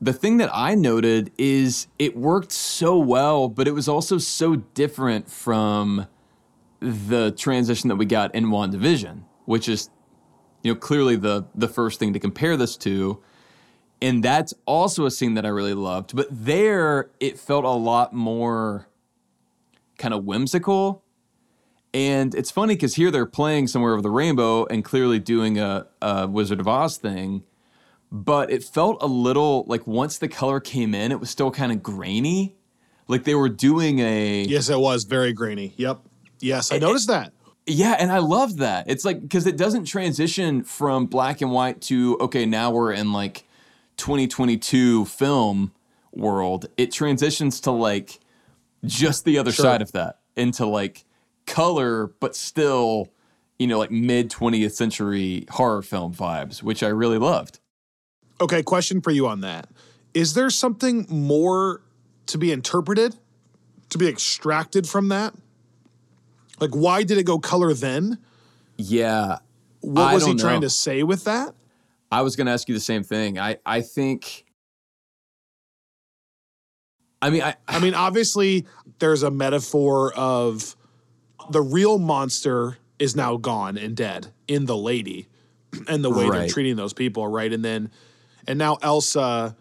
[0.00, 4.56] the thing that I noted is it worked so well, but it was also so
[4.56, 6.06] different from
[6.80, 9.90] the transition that we got in WandaVision, which is
[10.62, 13.22] you know clearly the the first thing to compare this to.
[14.02, 16.14] And that's also a scene that I really loved.
[16.14, 18.88] But there it felt a lot more
[19.98, 21.02] kind of whimsical
[21.96, 25.86] and it's funny because here they're playing somewhere over the rainbow and clearly doing a,
[26.02, 27.42] a Wizard of Oz thing.
[28.12, 31.72] But it felt a little like once the color came in, it was still kind
[31.72, 32.54] of grainy.
[33.08, 34.42] Like they were doing a.
[34.42, 35.72] yes, it was very grainy.
[35.78, 36.00] Yep.
[36.40, 37.32] Yes, I noticed that.
[37.64, 38.90] Yeah, and I love that.
[38.90, 43.14] It's like because it doesn't transition from black and white to okay, now we're in
[43.14, 43.44] like
[43.96, 45.72] 2022 film
[46.12, 46.66] world.
[46.76, 48.20] It transitions to like
[48.84, 49.64] just the other Sure.
[49.64, 51.04] side of that into like
[51.46, 53.08] color, but still,
[53.58, 57.58] you know, like mid 20th century horror film vibes, which I really loved.
[58.40, 59.68] Okay, question for you on that.
[60.14, 61.80] Is there something more
[62.26, 63.14] to be interpreted,
[63.90, 65.34] to be extracted from that?
[66.60, 68.18] Like, why did it go color then?
[68.78, 69.38] Yeah,
[69.80, 71.54] What I was he don't trying to say with that?
[72.10, 73.38] I was going to ask you the same thing.
[73.38, 74.44] I I think.
[77.20, 78.66] I mean, I I mean, obviously,
[78.98, 80.76] there's a metaphor of
[81.50, 85.28] the real monster is now gone and dead in the lady
[85.88, 87.52] and the way they're treating those people, right?
[87.52, 87.90] And then,
[88.46, 89.56] and now Elsa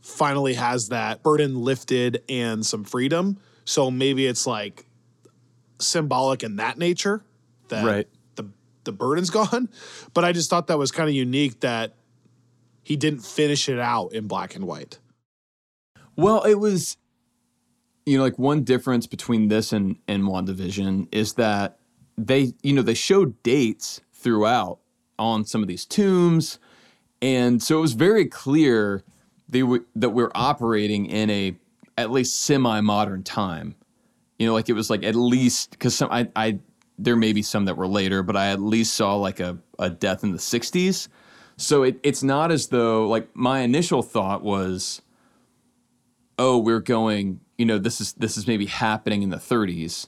[0.00, 3.38] finally has that burden lifted and some freedom.
[3.64, 4.86] So maybe it's like
[5.78, 7.22] symbolic in that nature
[7.68, 8.08] that Right.
[8.84, 9.68] The, burden's gone.
[10.14, 11.94] But I just thought that was kind of unique that
[12.82, 14.98] he didn't finish it out in black and white.
[16.16, 16.96] Well, it was,
[18.04, 21.78] you know, like one difference between this and and WandaVision is that
[22.18, 24.78] they, you know, they showed dates throughout
[25.18, 26.58] on some of these tombs,
[27.22, 29.04] and so it was very clear
[29.48, 31.56] they were, that we're operating in a
[31.96, 33.74] at least semi-modern time.
[34.38, 36.58] You know, like it was like at least because some I I
[37.02, 39.90] there may be some that were later, but I at least saw like a a
[39.90, 41.08] death in the '60s.
[41.56, 45.02] So it, it's not as though like my initial thought was
[46.38, 50.06] oh we're going you know this is this is maybe happening in the 30s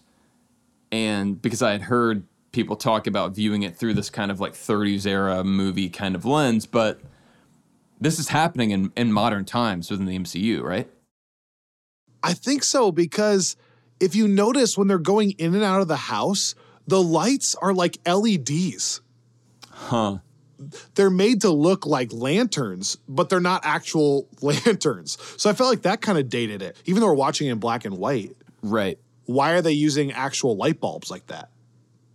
[0.90, 4.54] and because i had heard people talk about viewing it through this kind of like
[4.54, 6.98] 30s era movie kind of lens but
[8.00, 10.88] this is happening in, in modern times within the mcu right
[12.24, 13.54] I think so because
[14.00, 16.54] if you notice when they're going in and out of the house,
[16.86, 19.00] the lights are like LEDs.
[19.70, 20.18] huh
[20.94, 25.18] They're made to look like lanterns, but they're not actual lanterns.
[25.36, 26.76] So I felt like that kind of dated it.
[26.84, 30.56] Even though we're watching it in black and white, right why are they using actual
[30.56, 31.50] light bulbs like that?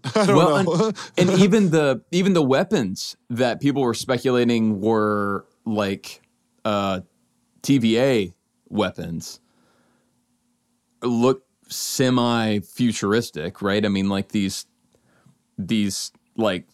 [0.16, 0.94] I don't well know.
[1.18, 6.22] and, and even the even the weapons that people were speculating were like
[6.64, 7.02] uh
[7.62, 8.34] tva
[8.70, 9.40] weapons
[11.04, 14.66] look semi futuristic right i mean like these
[15.58, 16.66] these like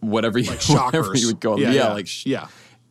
[0.00, 1.92] whatever you, like whatever you would call them Yeah, yeah, yeah.
[1.92, 2.46] like sh- yeah.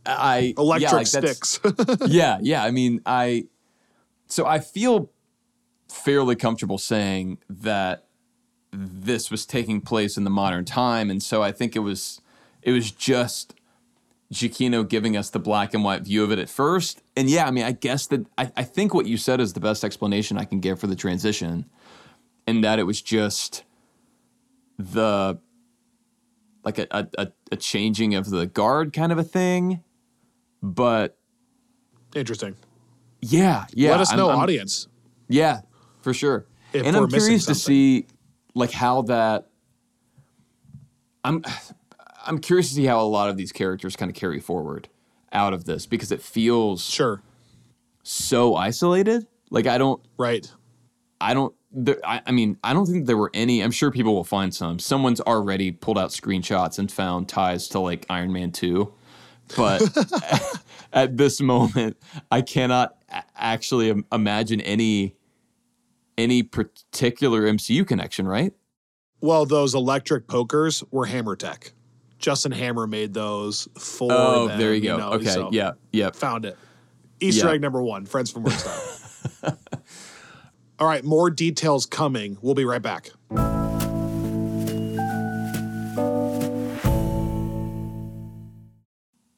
[0.05, 1.59] i Electric yeah, like sticks.
[2.07, 2.63] yeah, yeah.
[2.63, 3.45] I mean, I
[4.27, 5.11] so I feel
[5.89, 8.05] fairly comfortable saying that
[8.71, 12.19] this was taking place in the modern time, and so I think it was
[12.63, 13.53] it was just
[14.33, 17.01] Giacchino giving us the black and white view of it at first.
[17.15, 19.59] And yeah, I mean, I guess that I, I think what you said is the
[19.59, 21.65] best explanation I can give for the transition,
[22.47, 23.63] and that it was just
[24.77, 25.39] the
[26.63, 29.83] like a, a, a, changing of the guard kind of a thing.
[30.61, 31.17] But
[32.15, 32.55] Interesting.
[33.21, 33.91] yeah, yeah.
[33.91, 34.87] Let us I'm- know, I'm- audience.
[35.27, 35.61] Yeah,
[36.01, 36.45] for sure.
[36.73, 38.07] If and I'm curious to see
[38.55, 39.47] like how that
[41.23, 41.43] I'm
[42.25, 44.89] I'm curious to see how a lot of these characters kind of carry forward
[45.31, 47.21] out of this because it feels Sure.
[48.03, 49.27] so isolated.
[49.49, 50.49] Like I don't Right.
[51.21, 54.13] I don't there, I, I mean I don't think there were any I'm sure people
[54.13, 54.79] will find some.
[54.79, 58.93] Someone's already pulled out screenshots and found ties to like Iron Man 2.
[59.57, 59.81] But
[60.93, 61.97] at this moment
[62.31, 62.95] I cannot
[63.35, 65.15] actually imagine any
[66.17, 68.53] any particular MCU connection, right?
[69.19, 71.73] Well, those electric pokers were Hammer Tech.
[72.23, 74.07] Justin Hammer made those for.
[74.09, 74.95] Oh, them, there you go.
[74.97, 75.25] know, okay.
[75.25, 75.73] so yeah.
[75.91, 76.15] Yep.
[76.15, 76.57] Found it.
[77.19, 77.53] Easter Yeah.
[77.55, 78.05] egg number one.
[78.05, 79.57] Friends from work style.
[80.79, 82.37] All right, more details coming.
[82.41, 83.09] We'll be right back.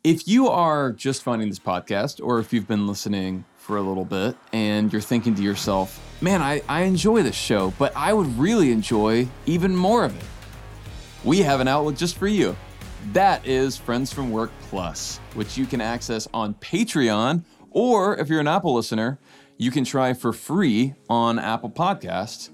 [0.03, 4.05] If you are just finding this podcast, or if you've been listening for a little
[4.05, 8.27] bit and you're thinking to yourself, man, I, I enjoy this show, but I would
[8.37, 10.23] really enjoy even more of it,
[11.23, 12.55] we have an outlet just for you.
[13.13, 18.39] That is Friends from Work Plus, which you can access on Patreon, or if you're
[18.39, 19.19] an Apple listener,
[19.57, 22.49] you can try for free on Apple Podcasts.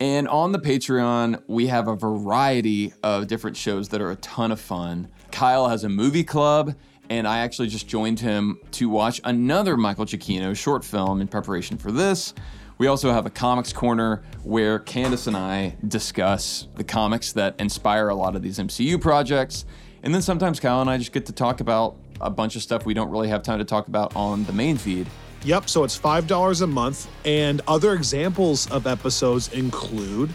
[0.00, 4.50] And on the Patreon, we have a variety of different shows that are a ton
[4.50, 5.08] of fun.
[5.30, 6.74] Kyle has a movie club,
[7.08, 11.78] and I actually just joined him to watch another Michael Giacchino short film in preparation
[11.78, 12.34] for this.
[12.78, 18.08] We also have a comics corner where Candace and I discuss the comics that inspire
[18.08, 19.64] a lot of these MCU projects.
[20.04, 22.86] And then sometimes Kyle and I just get to talk about a bunch of stuff
[22.86, 25.08] we don't really have time to talk about on the main feed.
[25.44, 30.30] Yep, so it's $5 a month, and other examples of episodes include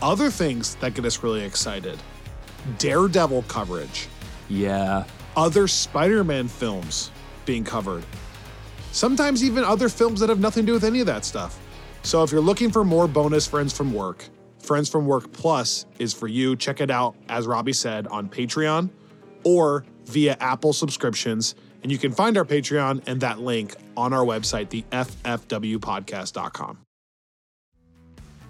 [0.00, 1.98] other things that get us really excited
[2.78, 4.08] Daredevil coverage,
[4.48, 5.04] Yeah.
[5.36, 7.10] other Spider Man films
[7.44, 8.04] being covered,
[8.92, 11.58] sometimes even other films that have nothing to do with any of that stuff.
[12.02, 14.24] So if you're looking for more bonus Friends from Work,
[14.58, 16.56] Friends from Work Plus is for you.
[16.56, 18.90] Check it out, as Robbie said, on Patreon
[19.44, 21.54] or via Apple subscriptions.
[21.82, 26.78] And you can find our Patreon and that link on our website, the FFWpodcast.com.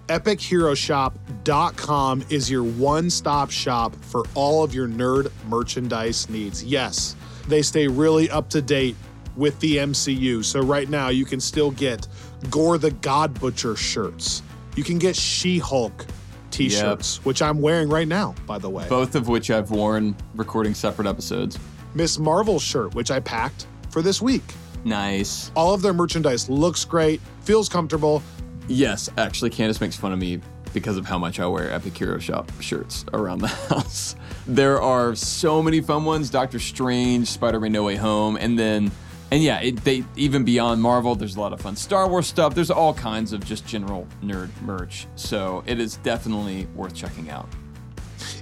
[0.07, 6.63] EpicHeroShop.com is your one stop shop for all of your nerd merchandise needs.
[6.63, 7.15] Yes,
[7.47, 8.97] they stay really up to date
[9.37, 10.43] with the MCU.
[10.43, 12.05] So, right now, you can still get
[12.49, 14.41] Gorr the God Butcher shirts.
[14.75, 16.05] You can get She Hulk
[16.49, 18.87] t shirts, which I'm wearing right now, by the way.
[18.89, 21.57] Both of which I've worn recording separate episodes.
[21.93, 24.43] Miss Marvel shirt, which I packed for this week.
[24.83, 25.51] Nice.
[25.55, 28.23] All of their merchandise looks great, feels comfortable.
[28.67, 30.39] Yes, actually, Candace makes fun of me
[30.73, 34.15] because of how much I wear Epic Hero Shop shirts around the house.
[34.47, 38.91] There are so many fun ones Doctor Strange, Spider Man No Way Home, and then,
[39.31, 42.53] and yeah, it, they even beyond Marvel, there's a lot of fun Star Wars stuff.
[42.53, 45.07] There's all kinds of just general nerd merch.
[45.15, 47.47] So it is definitely worth checking out.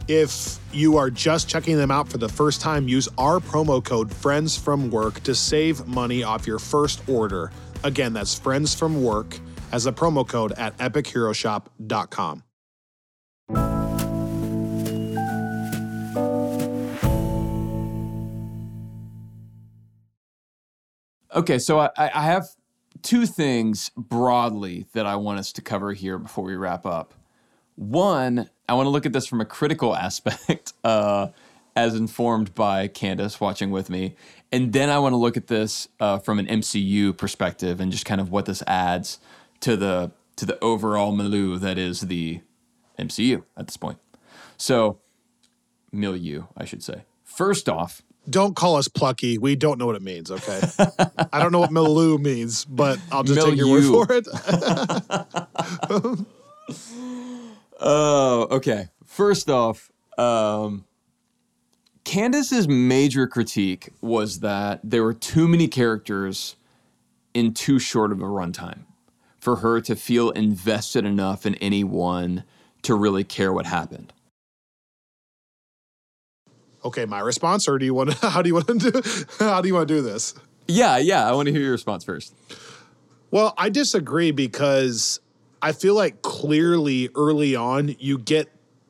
[0.07, 4.11] If you are just checking them out for the first time, use our promo code
[4.11, 7.51] Friends from Work to save money off your first order.
[7.83, 9.39] Again, that's Friends from Work
[9.71, 12.43] as a promo code at epicheroshop.com.
[21.33, 22.47] Okay, so I, I have
[23.01, 27.13] two things broadly that I want us to cover here before we wrap up.
[27.75, 31.27] One, I want to look at this from a critical aspect, uh,
[31.75, 34.15] as informed by Candace watching with me.
[34.51, 38.05] And then I want to look at this uh, from an MCU perspective and just
[38.05, 39.19] kind of what this adds
[39.61, 42.39] to the to the overall milieu that is the
[42.97, 43.97] MCU at this point.
[44.55, 44.99] So,
[45.91, 47.03] milieu, I should say.
[47.25, 49.37] First off, Don't call us plucky.
[49.37, 50.61] We don't know what it means, okay?
[51.33, 54.27] I don't know what milieu means, but I'll just take your word for it.
[57.79, 58.89] Oh, okay.
[59.05, 60.85] First off, um,
[62.03, 66.55] Candace's major critique was that there were too many characters
[67.33, 68.79] in too short of a runtime
[69.39, 72.43] for her to feel invested enough in anyone
[72.81, 74.11] to really care what happened.
[76.83, 79.01] Okay, my response, or do you want to, how do you want to do,
[79.39, 80.33] how do you want to do this?
[80.67, 81.27] Yeah, yeah.
[81.27, 82.33] I want to hear your response first.
[83.31, 85.19] Well, I disagree because
[85.61, 88.49] I feel like clearly early on you get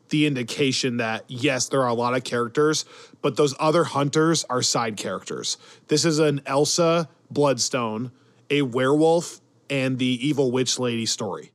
[0.10, 2.86] the indication that yes, there are a lot of characters,
[3.22, 5.58] but those other hunters are side characters.
[5.88, 8.12] This is an Elsa Bloodstone,
[8.50, 11.52] a werewolf, and the evil witch lady story.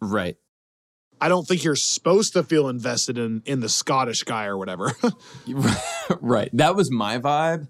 [0.00, 0.36] Right.
[1.20, 4.92] I don't think you're supposed to feel invested in in the Scottish guy or whatever.
[6.20, 6.50] right.
[6.52, 7.68] That was my vibe.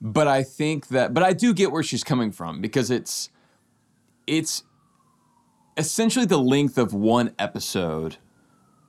[0.00, 3.28] But I think that but I do get where she's coming from because it's
[4.26, 4.64] it's
[5.76, 8.16] essentially the length of one episode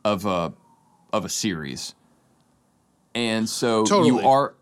[0.06, 0.54] of a
[1.12, 1.96] of a series.
[3.14, 4.08] And so Totally.
[4.08, 4.56] you are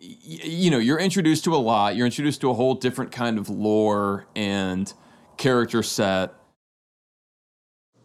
[0.00, 1.96] you know, you're introduced to a lot.
[1.96, 4.92] You're introduced to a whole different kind of lore and
[5.36, 6.34] character set.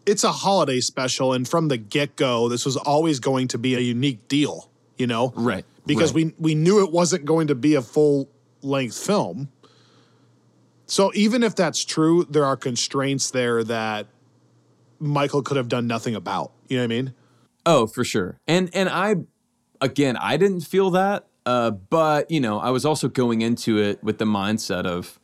[0.06, 3.74] It's a holiday special, and from the get go, this was always going to be
[3.74, 4.70] a unique deal.
[4.96, 5.64] You know, Right.
[5.86, 6.26] because right.
[6.38, 8.28] we we knew it wasn't going to be a full
[8.62, 9.48] length film.
[10.86, 14.06] So even if that's true, there are constraints there that
[15.00, 16.52] Michael could have done nothing about.
[16.68, 17.14] You know what I mean?
[17.66, 18.38] Oh, for sure.
[18.46, 19.16] And and I
[19.80, 24.02] again, I didn't feel that, uh, but you know, I was also going into it
[24.02, 25.18] with the mindset of,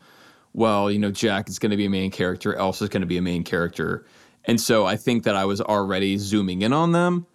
[0.53, 3.19] well, you know, Jack is going to be a main character, Elsa's going to be
[3.19, 4.05] a main character,
[4.45, 7.27] and so I think that I was already zooming in on them.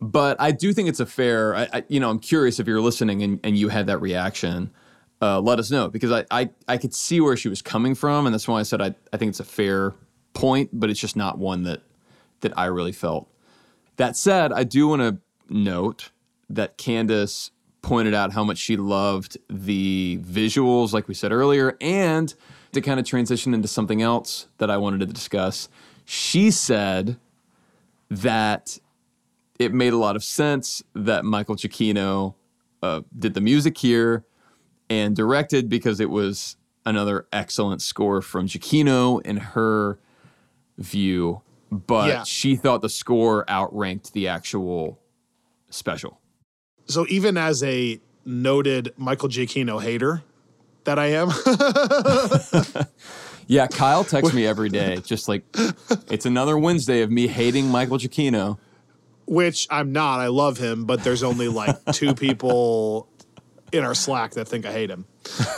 [0.00, 2.80] But I do think it's a fair, I, I, you know, I'm curious if you're
[2.80, 4.72] listening and, and you had that reaction.
[5.20, 8.26] Uh, let us know because I, I I could see where she was coming from,
[8.26, 9.94] and that's why I said I, I think it's a fair
[10.34, 11.82] point, but it's just not one that
[12.40, 13.28] that I really felt.
[13.96, 16.10] That said, I do want to note
[16.50, 17.52] that Candace
[17.82, 22.34] pointed out how much she loved the visuals, like we said earlier, and
[22.72, 25.68] to kind of transition into something else that I wanted to discuss.
[26.04, 27.16] She said
[28.10, 28.78] that
[29.58, 32.34] it made a lot of sense that Michael Giacchino
[32.82, 34.24] uh, did the music here
[34.90, 39.98] and directed because it was another excellent score from Giacchino in her
[40.78, 41.42] view.
[41.70, 42.22] But Yeah.
[42.24, 44.98] she thought the score outranked the actual
[45.70, 46.20] special.
[46.86, 50.22] So even as a noted Michael Giacchino hater
[50.84, 51.28] that I am,
[53.46, 55.42] Yeah, Kyle texts me every day, just like
[56.10, 58.58] it's another Wednesday of me hating Michael Giacchino.
[59.26, 63.08] which I'm not, I love him, but there's only like two people
[63.72, 65.06] in our Slack that think I hate him.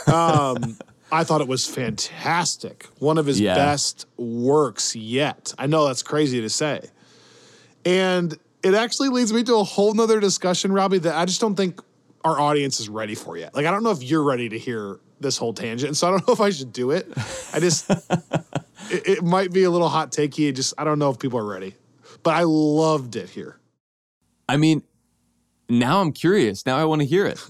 [0.07, 0.77] Um,
[1.11, 2.87] I thought it was fantastic.
[2.99, 3.55] One of his Yeah.
[3.55, 5.53] best works yet.
[5.57, 6.81] I know that's crazy to say.
[7.85, 11.55] And it actually leads me to a whole nother discussion, Robbie, that I just don't
[11.55, 11.81] think
[12.23, 13.53] our audience is ready for yet.
[13.53, 15.97] Like, I don't know if you're ready to hear this whole tangent.
[15.97, 17.07] So I don't know if I should do it.
[17.53, 17.89] I just,
[18.89, 20.53] it, it might be a little hot takey.
[20.55, 21.75] Just, I don't know if people are ready.
[22.23, 23.59] But I loved it here.
[24.47, 24.83] I mean,
[25.69, 26.65] now I'm curious.
[26.65, 27.43] Now I want to hear it.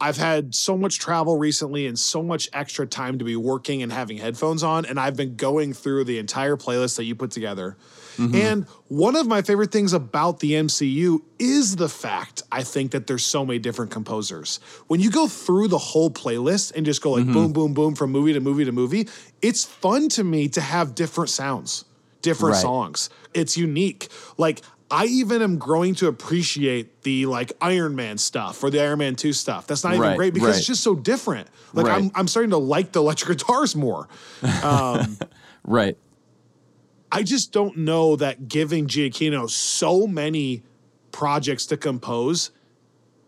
[0.00, 3.90] I've had so much travel recently and so much extra time to be working and
[3.90, 4.84] having headphones on.
[4.84, 7.76] And I've been going through the entire playlist that you put together.
[8.18, 8.34] Mm-hmm.
[8.34, 13.06] And one of my favorite things about the MCU is the fact I think that
[13.06, 14.60] there's so many different composers.
[14.86, 17.32] When you go through the whole playlist and just go like mm-hmm.
[17.32, 19.08] boom, boom, boom from movie to movie to movie,
[19.42, 21.84] it's fun to me to have different sounds,
[22.22, 22.62] different Right.
[22.62, 23.10] songs.
[23.34, 24.08] It's unique.
[24.38, 29.00] Like, I even am growing to appreciate the like Iron Man stuff or the Iron
[29.00, 29.66] Man 2 stuff.
[29.66, 30.56] That's not even Right, great because right.
[30.58, 31.48] it's just so different.
[31.72, 31.96] Like Right.
[32.02, 34.08] I'm I'm starting to like the electric guitars more.
[34.62, 35.18] Um,
[35.64, 35.96] right.
[37.10, 40.62] I just don't know that giving Giacchino so many
[41.12, 42.50] projects to compose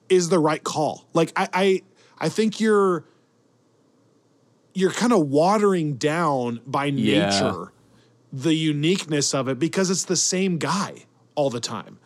[0.08, 1.06] is the right call.
[1.12, 1.82] Like I I,
[2.18, 3.04] I think you're
[4.74, 7.30] you're kind of watering down by Yeah.
[7.30, 7.72] nature
[8.32, 11.04] the uniqueness of it because it's the same guy
[11.38, 12.00] all the time.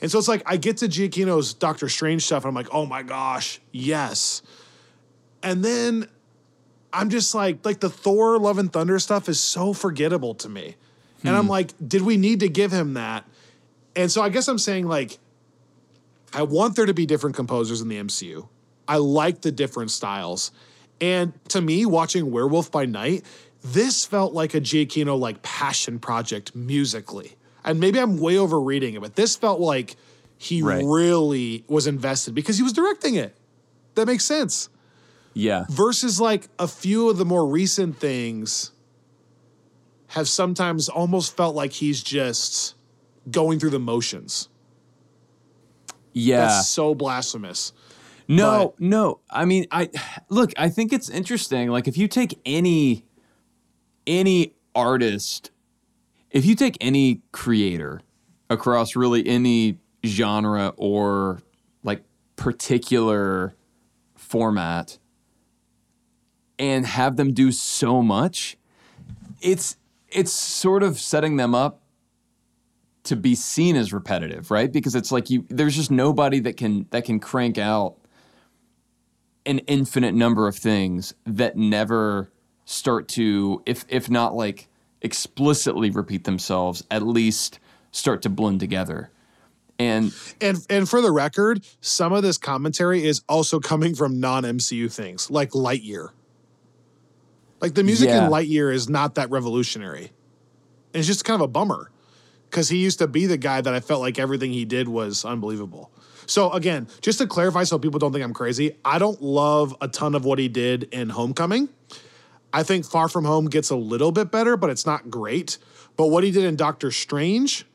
[0.00, 2.86] And so it's like I get to Giacchino's Doctor Strange stuff and I'm like, "Oh
[2.86, 4.42] my gosh, yes."
[5.42, 6.08] And then
[6.92, 10.76] I'm just like, like the Thor Love and Thunder stuff is so forgettable to me.
[11.22, 11.50] And I'm hmm.
[11.50, 13.24] like, did we need to give him that?
[13.94, 15.18] And so I guess I'm saying like,
[16.32, 18.48] I want there to be different composers in the MCU.
[18.86, 20.50] I like the different styles.
[21.00, 23.24] And to me, watching Werewolf by Night,
[23.62, 27.36] this felt like a Giacchino like passion project musically.
[27.64, 29.96] And maybe I'm way overreading it, but this felt like
[30.38, 30.84] he Right.
[30.84, 33.36] really was invested because he was directing it.
[33.94, 34.68] That makes sense
[35.34, 35.66] Yeah.
[35.68, 38.70] versus like a few of the more recent things
[40.08, 42.74] have sometimes almost felt like he's just
[43.30, 44.48] going through the motions.
[46.12, 46.46] Yeah.
[46.46, 47.72] That's so blasphemous.
[48.26, 49.20] No, no.
[49.30, 49.88] I mean, I
[50.28, 51.70] look, I think it's interesting.
[51.70, 53.04] Like if you take any
[54.06, 55.50] any artist,
[56.30, 58.00] if you take any creator
[58.50, 61.42] across really any genre or
[61.82, 62.04] like
[62.36, 63.54] particular
[64.16, 64.98] format
[66.58, 68.56] and have them do so much,
[69.40, 69.76] it's
[70.08, 71.82] it's sort of setting them up
[73.04, 74.70] to be seen as repetitive, right?
[74.70, 77.96] Because it's like you there's just nobody that can that can crank out
[79.46, 82.30] an infinite number of things that never
[82.64, 84.68] start to if if not like
[85.02, 87.58] explicitly repeat themselves, at least
[87.92, 89.10] start to blend together.
[89.78, 94.92] And And and for the record, some of this commentary is also coming from non-MCU
[94.92, 96.10] things, like Lightyear.
[97.60, 98.26] Like the music Yeah.
[98.26, 100.12] in Lightyear is not that revolutionary.
[100.94, 101.90] And it's just kind of a bummer.
[102.50, 105.24] Because he used to be the guy that I felt like everything he did was
[105.24, 105.90] unbelievable.
[106.26, 109.88] So again, just to clarify so people don't think I'm crazy, I don't love a
[109.88, 111.68] ton of what he did in Homecoming.
[112.52, 115.58] I think Far From Home gets a little bit better, but it's not great.
[115.96, 117.66] But what he did in Doctor Strange,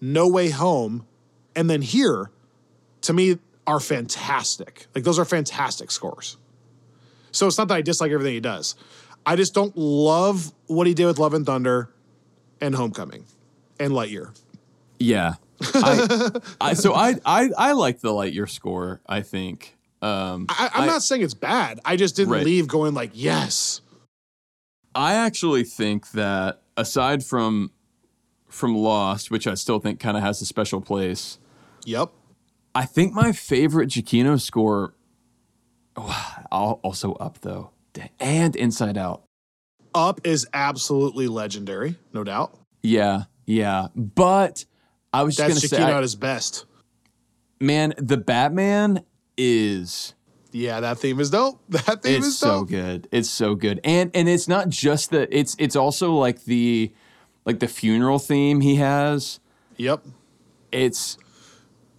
[0.00, 1.06] No Way Home,
[1.54, 2.30] and then here,
[3.02, 4.86] to me, are fantastic.
[4.94, 6.36] Like those are fantastic scores.
[7.30, 8.74] So it's not that I dislike everything he does.
[9.24, 11.90] I just don't love what he did with Love and Thunder
[12.60, 13.24] and Homecoming
[13.78, 14.36] and Lightyear.
[14.98, 15.34] yeah,
[15.74, 16.30] I,
[16.60, 19.00] I, so I, I I like the Lightyear score.
[19.06, 19.76] I think.
[20.00, 21.78] Um, I, I'm I- not saying it's bad.
[21.84, 22.44] I just didn't Right.
[22.44, 23.80] leave going like, yes.
[24.94, 27.70] I actually think that aside from
[28.48, 31.38] from Lost, which I still think kind of has a special place,
[31.84, 32.10] Yep.
[32.74, 34.94] I think my favorite Giacchino score,
[35.96, 37.70] oh, also up though,
[38.20, 39.24] and Inside Out.
[39.94, 42.54] Up is absolutely legendary, no doubt.
[42.82, 43.88] Yeah, yeah.
[43.94, 44.64] But
[45.12, 46.64] I was just That's gonna say, I- at his best.
[47.60, 49.04] man, the Batman
[49.36, 50.14] is
[50.52, 51.60] Yeah, that theme is dope.
[51.68, 52.68] That theme it's is so dope.
[52.68, 53.08] good.
[53.10, 56.92] It's so good, and and it's not just the it's it's also like the
[57.44, 59.40] like the funeral theme he has.
[59.78, 60.04] Yep.
[60.70, 61.18] It's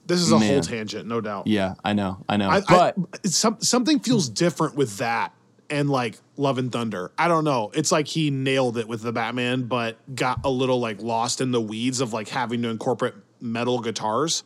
[0.05, 1.47] This is a whole tangent, no doubt.
[1.47, 2.95] yeah, I know, I know, I, but.
[2.97, 5.33] I, some, something feels different with that
[5.69, 7.11] and like Love and Thunder.
[7.17, 7.71] I don't know.
[7.73, 11.51] It's like he nailed it with the Batman, but got a little like lost in
[11.51, 14.43] the weeds of like having to incorporate metal guitars.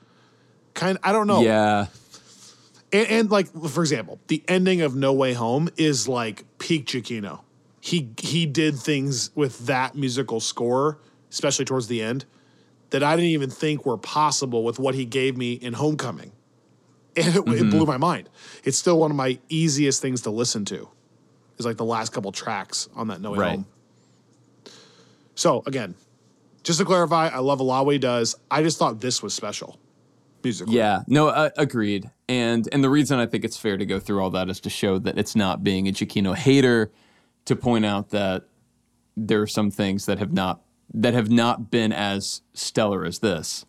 [0.74, 1.42] Kind, I don't know.
[1.42, 1.88] Yeah,
[2.92, 7.42] And, and like for example, the ending of No Way Home is like peak Giacchino.
[7.80, 12.26] He he did things with that musical score, especially towards the end,
[12.90, 16.32] that I didn't even think were possible with what he gave me in Homecoming.
[17.18, 17.70] And it, it mm-hmm.
[17.72, 18.30] blew my mind.
[18.64, 20.88] It's still one of my easiest things to listen to.
[21.58, 23.52] Is like the last couple tracks on that No Way Right.
[23.56, 23.66] Home.
[25.34, 25.96] So again,
[26.62, 28.36] just to clarify, I love a lot what he does.
[28.52, 29.80] I just thought this was special,
[30.44, 30.76] musically.
[30.76, 32.10] yeah, no, uh, agreed.
[32.30, 34.70] And and the reason I think it's fair to go through all that is to
[34.70, 36.92] show that it's not being a Giacchino hater,
[37.46, 38.44] to point out that
[39.16, 40.62] there are some things that have not
[40.94, 43.66] that have not been as stellar as this.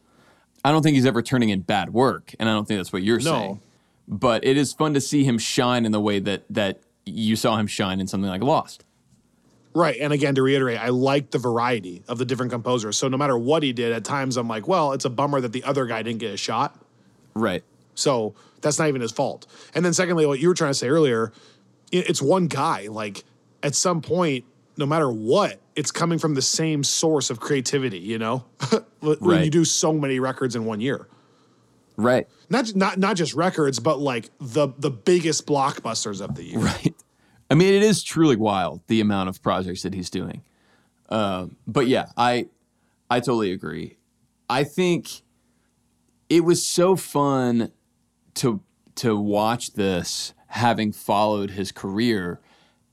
[0.64, 3.02] I don't think he's ever turning in bad work, and I don't think that's what
[3.02, 3.24] you're No.
[3.24, 3.60] saying.
[4.08, 7.56] But it is fun to see him shine in the way that that you saw
[7.56, 8.84] him shine in something like Lost.
[9.78, 9.96] Right.
[10.00, 12.96] And again, to reiterate, I like the variety of the different composers.
[12.98, 15.52] So no matter what he did, at times I'm like, well, it's a bummer that
[15.52, 16.76] the other guy didn't get a shot.
[17.34, 17.62] Right.
[17.94, 19.46] So that's not even his fault.
[19.74, 21.32] And then secondly, what you were trying to say earlier,
[21.92, 22.88] it's one guy.
[22.88, 23.22] Like
[23.62, 24.44] at some point,
[24.76, 28.44] no matter what, it's coming from the same source of creativity, you know?
[29.00, 29.44] when Right.
[29.44, 31.06] you do so many records in one year.
[31.96, 32.26] Right.
[32.50, 36.58] Not, not not just records, but like the the biggest blockbusters of the year.
[36.58, 36.94] Right.
[37.50, 40.42] I mean, it is truly wild the amount of projects that he's doing.
[41.08, 42.48] Um, but yeah, I
[43.10, 43.96] I totally agree.
[44.50, 45.22] I think
[46.28, 47.72] it was so fun
[48.34, 48.60] to
[48.96, 52.40] to watch this, having followed his career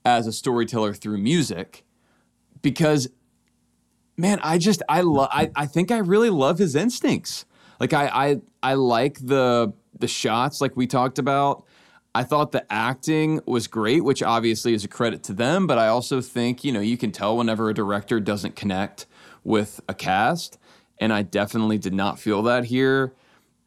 [0.04, 1.84] as a storyteller through music,
[2.62, 3.08] because
[4.16, 7.44] man, I just I love I, I think I really love his instincts.
[7.78, 11.64] Like I I I like the the shots like we talked about.
[12.16, 15.88] I thought the acting was great, which obviously is a credit to them, but I
[15.88, 19.04] also think, you know, you can tell whenever a director doesn't connect
[19.44, 20.56] with a cast,
[20.98, 23.12] and I definitely did not feel that here.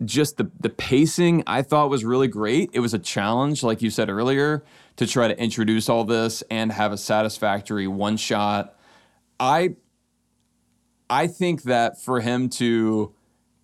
[0.03, 2.71] Just the the pacing I thought was really great.
[2.73, 4.63] It was a challenge, like you said earlier,
[4.95, 8.75] to try to introduce all this and have a satisfactory one shot.
[9.39, 9.75] I
[11.07, 13.13] I think that for him to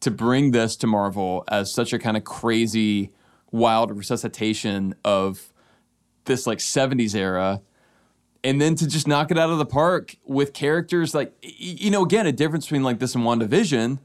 [0.01, 3.09] to bring this to Marvel as such a kind of crazy,
[3.55, 5.53] wild resuscitation of
[6.25, 7.61] this like 70s era,
[8.43, 12.03] and then to just knock it out of the park with characters like you know,
[12.03, 13.99] again, a difference between like this and WandaVision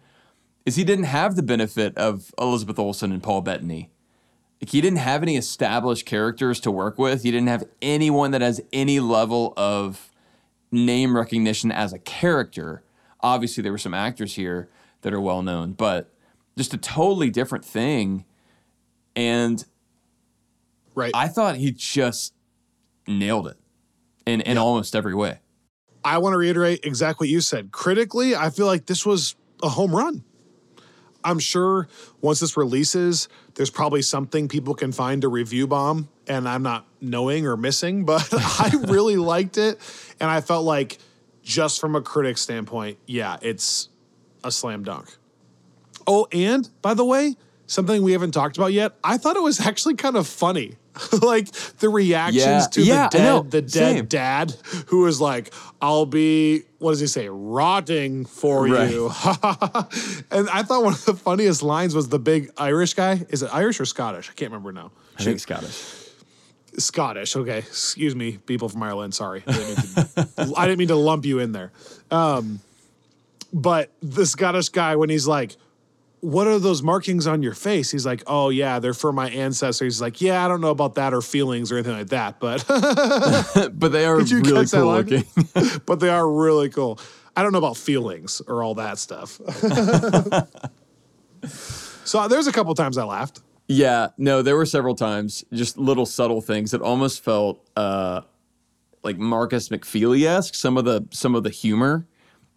[0.66, 3.90] is he didn't have the benefit of Elizabeth Olsen and Paul Bettany.
[4.60, 7.22] Like he didn't have any established characters to work with.
[7.22, 10.10] He didn't have anyone that has any level of
[10.70, 12.82] name recognition as a character.
[13.20, 14.68] Obviously, there were some actors here
[15.00, 16.12] that are well known, but
[16.56, 18.24] just a totally different thing.
[19.16, 19.64] And
[20.94, 21.12] Right.
[21.14, 22.34] I thought he just
[23.06, 23.56] nailed it
[24.26, 25.38] in, in almost every way.
[26.04, 27.72] I want to reiterate exactly what you said.
[27.72, 30.24] Critically, I feel like this was a home run.
[31.22, 31.88] I'm sure
[32.22, 36.86] once this releases, there's probably something people can find to review bomb, and I'm not
[37.00, 39.78] knowing or missing, but I really liked it.
[40.18, 40.98] And I felt like,
[41.42, 43.88] just from a critic standpoint, yeah, it's
[44.44, 45.16] a slam dunk.
[46.06, 47.36] Oh, and by the way,
[47.70, 50.76] something we haven't talked about yet, I thought it was actually kind of funny.
[51.22, 54.04] like the reactions Yeah, to yeah, the dead, the dead same.
[54.06, 54.50] dad
[54.88, 58.90] who was like, I'll be, what does he say, rotting for Right.
[58.90, 59.06] you.
[60.32, 63.24] and I thought one of the funniest lines was the big Irish guy.
[63.28, 64.28] Is it Irish or Scottish?
[64.30, 64.90] I can't remember now.
[65.16, 65.80] I think Scottish.
[66.76, 67.36] Scottish.
[67.36, 69.14] Okay, excuse me, people from Ireland.
[69.14, 71.70] Sorry, I didn't mean to, didn't mean to lump you in there.
[72.10, 72.60] Um,
[73.52, 75.56] but the Scottish guy, when he's like,
[76.20, 79.94] "What are those markings on your face?" He's like, "Oh yeah, they're for my ancestors."
[79.94, 82.64] He's like, "Yeah, I don't know about that or feelings or anything like that, but
[83.78, 85.24] But they are really cool looking.
[85.86, 86.98] but they are really cool."
[87.36, 89.40] I don't know about feelings or all that stuff.
[92.10, 93.40] So there's a couple times I laughed.
[93.68, 96.74] Yeah, no, there were several times, just little subtle things.
[96.74, 98.22] It almost felt uh,
[99.04, 100.56] like Markus McFeely esque.
[100.56, 102.08] Some of the some of the humor,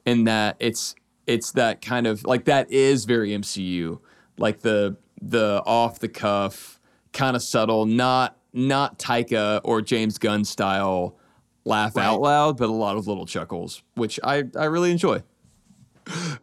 [0.08, 0.96] in that it's
[1.28, 4.00] it's that kind of like that is very MCU,
[4.38, 6.80] like the the off the cuff,
[7.14, 11.18] kind of subtle, not not Taika or James Gunn style
[11.66, 12.06] laugh Right.
[12.06, 15.24] out loud, but a lot of little chuckles, which I I really enjoy.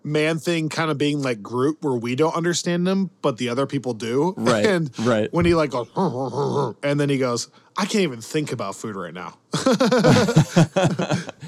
[0.03, 3.67] Man thing kind of being like Groot, where we don't understand him, but the other
[3.67, 4.33] people do.
[4.39, 5.31] Right, And right.
[5.35, 5.87] when he like goes,
[6.83, 9.37] and then he goes, I can't even think about food right now.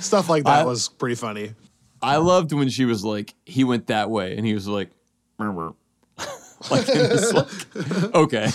[0.01, 1.55] Stuff like that I- was pretty funny.
[2.03, 4.91] I loved when she was like, he went that way, and he was like,
[5.39, 5.75] "Murmur."
[6.71, 7.77] like, like,
[8.15, 8.49] okay.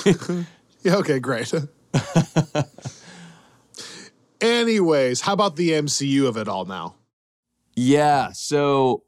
[0.84, 1.54] Yeah, okay, great.
[4.42, 6.96] Anyways, how about the MCU of it all now?
[7.76, 8.32] Yeah.
[8.34, 9.04] So,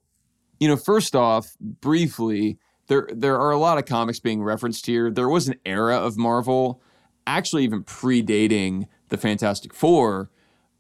[0.60, 5.12] you know, first off, briefly, there there are a lot of comics being referenced here.
[5.12, 6.82] There was an era of Marvel,
[7.28, 10.30] actually even predating the Fantastic Four,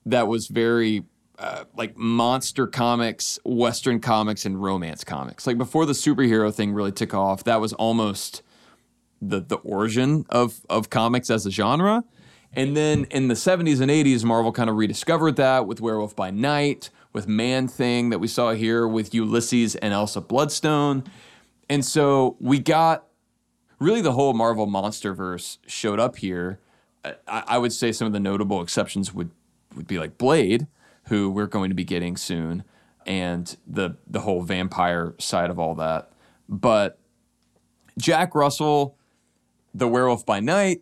[0.06, 1.04] that was very
[1.40, 5.48] uh, like monster comics, Western comics, and romance comics.
[5.48, 8.44] Like before the superhero thing really took off, that was almost
[9.22, 12.04] the the origin of of comics as a genre.
[12.54, 16.32] And then in the 70s and 80s, Marvel kind of rediscovered that with Werewolf by
[16.32, 21.04] Night, with Man Thing that we saw here, with Ulysses and Elsa Bloodstone.
[21.70, 23.06] And so we got
[23.78, 26.60] really the whole Marvel MonsterVerse showed up here.
[27.06, 29.30] I, I would say some of the notable exceptions would
[29.76, 30.68] would be like Blade,
[31.10, 32.64] who we're going to be getting soon,
[33.06, 36.12] and the the whole vampire side of all that.
[36.48, 37.00] But
[37.98, 38.98] Jack Russell,
[39.74, 40.82] the Werewolf by Night,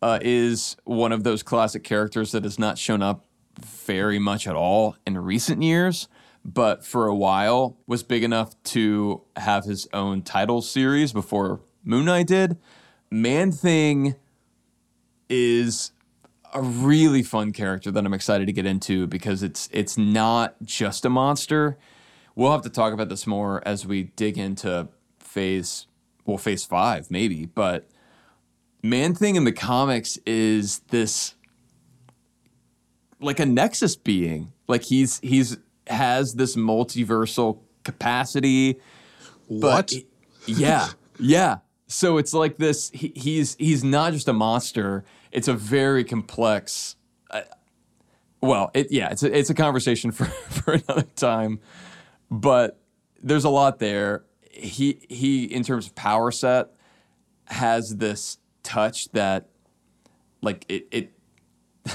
[0.00, 3.26] uh, is one of those classic characters that has not shown up
[3.60, 6.08] very much at all in recent years,
[6.44, 12.06] but for a while was big enough to have his own title series before Moon
[12.06, 12.58] Knight did.
[13.10, 14.14] Man Thing
[15.28, 15.92] is
[16.54, 21.04] a really fun character that I'm excited to get into because it's it's not just
[21.04, 21.76] a monster.
[22.36, 24.88] We'll have to talk about this more as we dig into
[25.18, 25.86] phase
[26.24, 27.88] well phase 5 maybe, but
[28.82, 31.34] Man Thing in the comics is this
[33.20, 34.52] like a nexus being.
[34.68, 38.80] Like he's he's has this multiversal capacity.
[39.48, 39.60] What?
[39.60, 39.92] But
[40.46, 40.88] yeah,
[41.18, 41.58] yeah.
[41.86, 42.90] So it's like this.
[42.90, 45.04] He, he's he's not just a monster.
[45.34, 46.96] It's a very complex.
[47.30, 47.42] Uh,
[48.40, 49.10] well, it yeah.
[49.10, 51.60] It's a, it's a conversation for for another time.
[52.30, 52.80] But
[53.22, 54.24] there's a lot there.
[54.50, 56.70] He he in terms of power set
[57.46, 59.48] has this touch that
[60.40, 61.12] like it it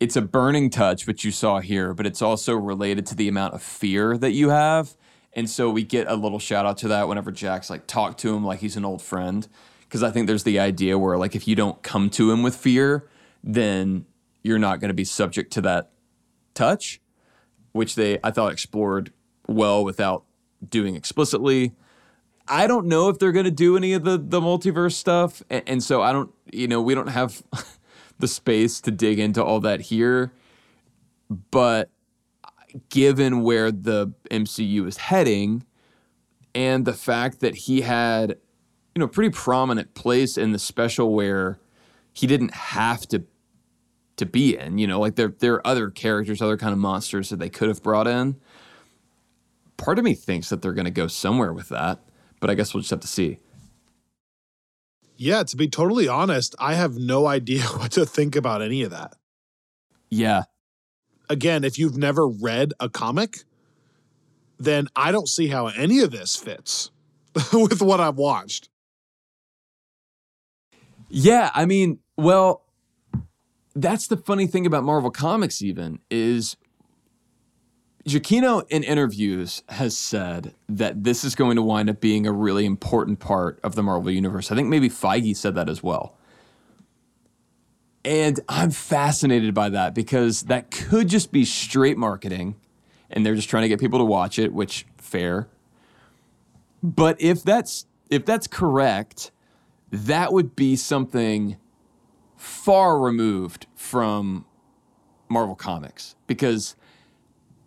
[0.00, 3.54] it's a burning touch which you saw here but it's also related to the amount
[3.54, 4.96] of fear that you have
[5.32, 8.34] and so we get a little shout out to that whenever jack's like talk to
[8.34, 9.48] him like he's an old friend
[9.90, 12.54] because i think there's the idea where like if you don't come to him with
[12.54, 13.06] fear
[13.42, 14.06] then
[14.42, 15.90] you're not going to be subject to that
[16.54, 17.00] touch
[17.72, 19.12] which they i thought explored
[19.48, 20.24] well without
[20.68, 21.72] doing explicitly
[22.50, 25.62] I don't know if they're going to do any of the the multiverse stuff, and,
[25.68, 26.34] and so I don't.
[26.52, 27.42] You know, we don't have
[28.18, 30.32] the space to dig into all that here.
[31.52, 31.90] But
[32.88, 35.64] given where the MCU is heading,
[36.52, 38.36] and the fact that he had,
[39.00, 41.58] you know, pretty prominent place in the special where
[42.12, 43.24] he didn't have to
[44.16, 44.78] to be in.
[44.78, 47.68] You know, like there there are other characters, other kind of monsters that they could
[47.68, 48.36] have brought in.
[49.76, 52.00] Part of me thinks that they're going to go somewhere with that
[52.40, 53.38] but I guess we'll just have to see.
[55.16, 58.90] Yeah, to be totally honest, I have no idea what to think about any of
[58.90, 59.14] that.
[60.08, 60.44] Yeah.
[61.28, 63.44] Again, if you've never read a comic,
[64.58, 66.90] then I don't see how any of this fits
[67.52, 68.69] with what I've watched.
[71.10, 72.62] Yeah, I mean, well,
[73.74, 76.56] that's the funny thing about Marvel Comics even is
[78.08, 82.64] Giacchino in interviews has said that this is going to wind up being a really
[82.64, 84.52] important part of the Marvel universe.
[84.52, 86.16] I think maybe Feige said that as well.
[88.04, 92.54] And I'm fascinated by that because that could just be straight marketing
[93.10, 95.48] and they're just trying to get people to watch it, which fair.
[96.82, 99.32] But if that's if that's correct,
[99.90, 101.56] that would be something
[102.36, 104.44] far removed from
[105.28, 106.76] Marvel Comics because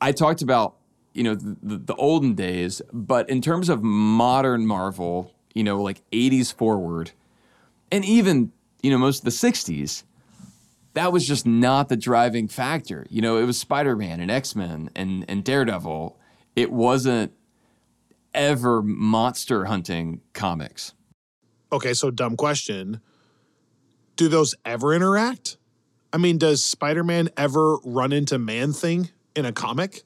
[0.02, 0.76] I talked about
[1.14, 6.02] you know the, the, olden days, but in terms of modern Marvel, you know, like
[6.12, 7.12] 80s forward,
[7.92, 8.52] and even
[8.82, 10.04] you know most of the 60s,
[10.94, 13.06] that was just not the driving factor.
[13.10, 16.18] You know, it was Spider Man and X Men and and Daredevil.
[16.56, 17.34] It wasn't
[18.34, 20.94] ever monster hunting comics.
[21.74, 23.02] Okay, so dumb question.
[24.16, 25.58] Do those ever interact?
[26.14, 30.04] I mean, does Spider Man ever run into Man Thing in a comic?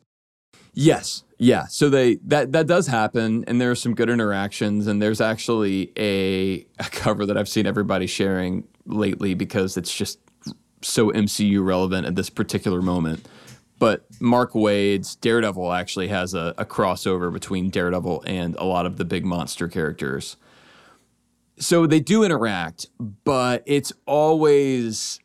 [0.74, 1.26] Yes.
[1.38, 1.66] Yeah.
[1.66, 5.92] So they that that does happen and there are some good interactions and there's actually
[5.98, 10.20] a, a cover that I've seen everybody sharing lately because it's just
[10.82, 13.28] so MCU relevant at this particular moment.
[13.78, 18.96] But Mark Waid's Daredevil actually has a, a crossover between Daredevil and a lot of
[18.96, 20.38] the big monster characters.
[21.60, 25.20] So they do interact, but it's always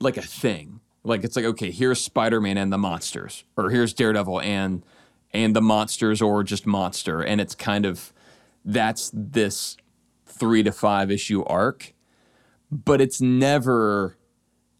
[0.00, 0.80] like a thing.
[1.04, 4.84] Like it's like okay, here's Spider-Man and the monsters, or here's Daredevil and
[5.32, 8.12] and the monsters, or just monster, and it's kind of
[8.64, 9.76] that's this
[10.26, 11.92] three to five issue arc,
[12.70, 14.16] but it's never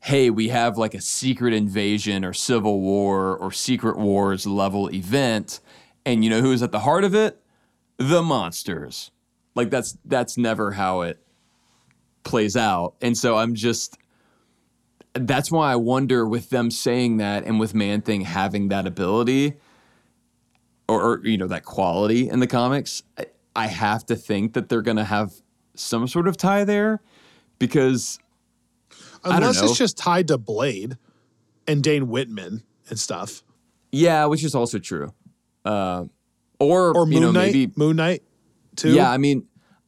[0.03, 5.61] hey, we have like a secret invasion or civil war or secret wars level event,
[6.05, 7.41] and you know who's at the heart of it?
[7.99, 9.13] The monsters.
[9.55, 11.23] Like that's that's never how it
[12.25, 12.95] plays out.
[13.01, 13.99] And so I'm just
[15.15, 19.55] that's why I wonder with them saying that and with Man Thing having that ability
[20.89, 24.69] or, or you know that quality in the comics, I, I have to think that
[24.69, 25.33] they're going to have
[25.75, 27.01] some sort of tie there
[27.59, 28.19] because
[29.25, 30.97] Unless it's just tied to Blade
[31.69, 33.45] and Dane Whitman and stuff.
[33.93, 35.13] yeah, which is also true.
[35.65, 36.07] Uh,
[36.59, 37.53] or Or Moon you know Knight.
[37.55, 38.23] maybe Moon Knight,
[38.77, 38.93] too.
[38.93, 39.47] Yeah, I mean,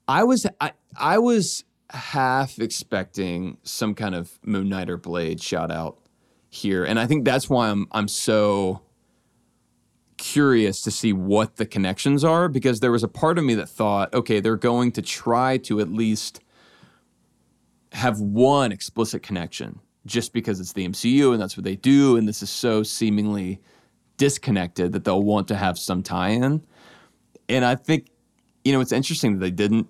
[0.09, 5.71] I was I, I was half expecting some kind of Moon Knight or Blade shout
[5.71, 5.99] out
[6.51, 8.83] here, and I think that's why I'm I'm so
[10.17, 13.69] curious to see what the connections are because there was a part of me that
[13.69, 16.41] thought, okay, they're going to try to at least
[17.93, 22.29] have one explicit connection just because it's the MCU and that's what they do and
[22.29, 23.61] this is so seemingly
[24.17, 26.65] disconnected that they'll want to have some tie-in.
[27.49, 28.09] And I think
[28.65, 29.87] you know, it's interesting that they didn't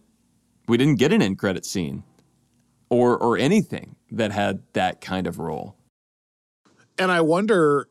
[0.67, 2.03] we didn't get an end credit scene
[2.91, 5.77] or or anything that had that kind of role.
[6.99, 7.89] And I wonder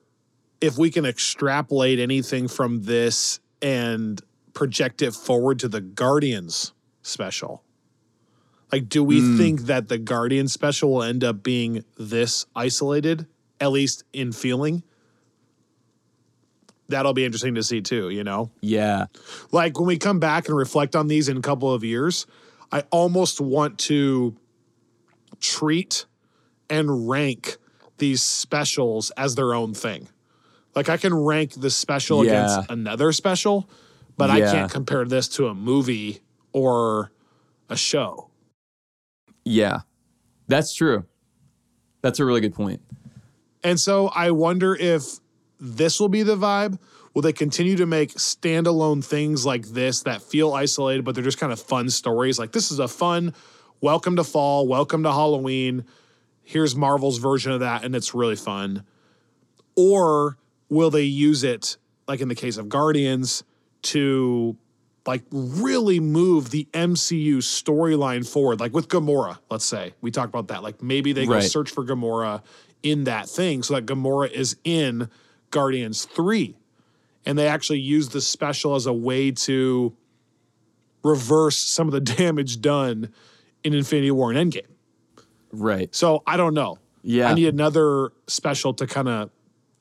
[0.62, 4.22] if we can extrapolate anything from this and
[4.54, 7.64] project it forward to the Guardians special.
[8.72, 9.38] Like, do we Hmm.
[9.38, 13.28] think that the Guardians special will end up being this isolated,
[13.60, 14.84] at least in feeling?
[16.90, 18.52] That'll be interesting to see too, you know?
[18.62, 19.06] Yeah.
[19.52, 22.26] like when we come back and reflect on these in a couple of years,
[22.72, 24.36] I almost want to
[25.40, 26.06] treat
[26.70, 27.58] and rank
[27.98, 30.08] these specials as their own thing.
[30.76, 32.32] Like I can rank the special Yeah.
[32.58, 33.70] against another special,
[34.18, 36.22] but I can't compare this to a movie
[36.52, 37.12] or
[37.70, 38.30] a show.
[39.46, 39.82] Yeah.
[40.48, 41.06] That's true.
[42.02, 42.82] That's a really good point.
[43.64, 45.20] And so I wonder if
[45.64, 46.78] this will be the vibe.
[47.14, 51.40] Will they continue to make standalone things like this that feel isolated, but they're just
[51.40, 52.38] kind of fun stories?
[52.38, 53.34] Like, this is a fun
[53.80, 55.86] welcome to fall, welcome to Halloween.
[56.42, 58.84] Here's Marvel's version of that, and it's really fun.
[59.76, 60.38] Or
[60.70, 63.44] will they use it, like in the case of Guardians,
[63.84, 64.58] to
[65.06, 69.94] like really move the MCU storyline forward, like with Gamora, let's say.
[70.02, 70.64] We talked about that.
[70.64, 71.44] Like maybe they go Right.
[71.44, 72.42] search for Gamora
[72.82, 75.10] in that thing so that Gamora is in
[75.54, 76.58] Guardians 3.
[77.26, 79.96] And they actually use the special as a way to
[81.04, 83.14] reverse some of the damage done
[83.64, 84.68] in Infinity War and Endgame.
[85.54, 85.94] Right.
[85.96, 86.80] So I don't know.
[87.04, 87.30] Yeah.
[87.30, 89.30] I need another special to kind of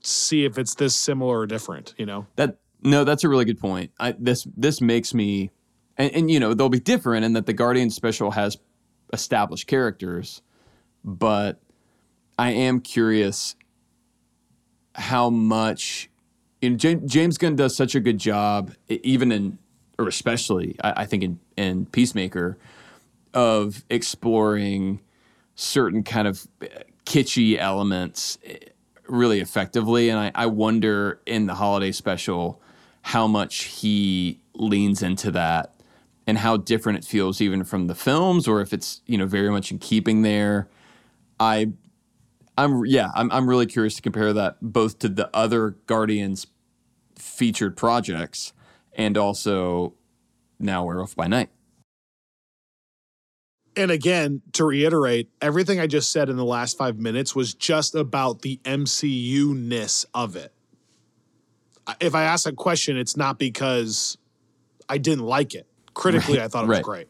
[0.02, 2.26] see if it's this similar or different, you know?
[2.36, 3.92] That no, that's a really good point.
[3.98, 5.50] I this this makes me
[5.96, 8.58] and, and you know, they'll be different in that the Guardian special has
[9.12, 10.42] established characters,
[11.04, 11.60] but
[12.38, 13.54] I am curious
[14.94, 16.08] how much
[16.60, 19.58] you know, James, Gunn does such a good job, even in
[19.98, 22.56] or especially I, I think in, in Peacemaker,
[23.34, 25.00] of exploring
[25.54, 26.66] certain kind of uh,
[27.04, 28.58] kitschy elements eh,
[29.08, 30.08] really effectively.
[30.08, 32.60] And I, I wonder in the holiday special
[33.02, 35.74] how much he leans into that
[36.26, 39.50] and how different it feels even from the films or if it's, you know, very
[39.50, 40.68] much in keeping there.
[41.40, 41.72] I
[42.56, 46.46] I'm yeah, I'm I'm really curious to compare that both to the other Guardians
[47.16, 48.52] featured projects
[48.94, 49.94] and also
[50.58, 51.50] now Werewolf by Night.
[53.74, 57.94] And again, to reiterate, everything I just said in the last five minutes was just
[57.94, 60.52] about the MCU ness of it.
[61.98, 64.18] If I ask a question, it's not because
[64.90, 65.66] I didn't like it.
[65.94, 67.08] Critically, I thought it was great.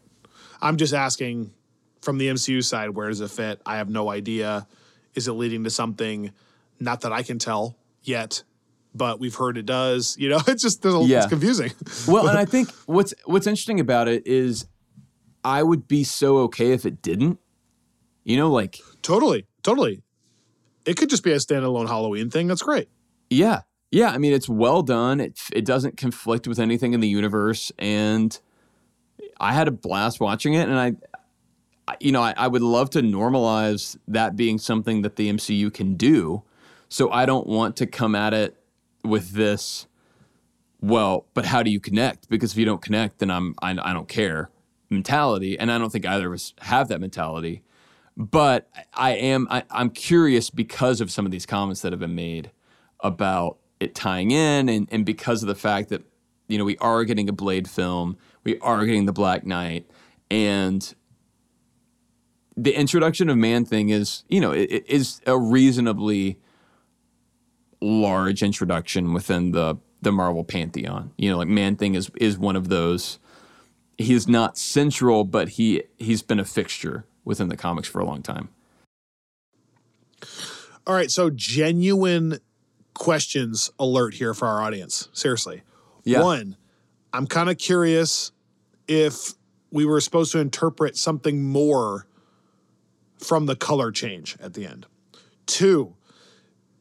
[0.60, 1.52] I'm just asking
[2.00, 3.60] from the MCU side, where does it fit?
[3.66, 4.66] I have no idea.
[5.14, 6.32] Is it leading to something?
[6.80, 8.42] Not that I can tell yet,
[8.94, 10.16] but we've heard it does.
[10.18, 11.18] You know, it's just there's a, Yeah.
[11.18, 11.72] it's confusing.
[12.08, 14.66] Well, and I think what's what's interesting about it is
[15.44, 17.38] I would be so okay if it didn't.
[18.24, 20.02] You know, like Totally, totally.
[20.84, 22.46] It could just be a standalone Halloween thing.
[22.48, 22.88] That's great.
[23.30, 23.62] Yeah.
[23.90, 24.10] Yeah.
[24.10, 25.20] I mean, it's well done.
[25.20, 27.70] It, it doesn't conflict with anything in the universe.
[27.78, 28.36] And
[29.40, 30.68] I had a blast watching it.
[30.68, 31.11] And I, I-
[32.00, 35.94] you know, I, I would love to normalize that being something that the MCU can
[35.94, 36.42] do.
[36.88, 38.56] So I don't want to come at it
[39.04, 39.86] with this,
[40.80, 42.28] well, but how do you connect?
[42.28, 44.50] Because if you don't connect, then I'm, I, I don't care
[44.90, 45.58] mentality.
[45.58, 47.62] And I don't think either of us have that mentality
[48.16, 52.14] but I am I, I'm curious because of some of these comments that have been
[52.14, 52.50] made
[53.00, 56.02] about it tying in and, and because of the fact that
[56.48, 59.90] you know we are getting a Blade film, we are getting the Black Knight,
[60.30, 60.94] and
[62.56, 66.38] the introduction of Man Thing is you know it, it is a reasonably
[67.80, 71.12] large introduction within the the Marvel pantheon.
[71.16, 73.18] You know, like Man Thing is is one of those.
[73.98, 78.22] He's not central, but he he's been a fixture within the comics for a long
[78.22, 78.48] time.
[80.86, 82.38] All right, so genuine
[82.94, 85.08] questions alert here for our audience.
[85.12, 85.62] Seriously.
[86.04, 86.22] Yeah.
[86.22, 86.56] One,
[87.12, 88.32] I'm kind of curious
[88.88, 89.34] if
[89.70, 92.06] we were supposed to interpret something more
[93.22, 94.86] from the color change at the end.
[95.46, 95.94] Two,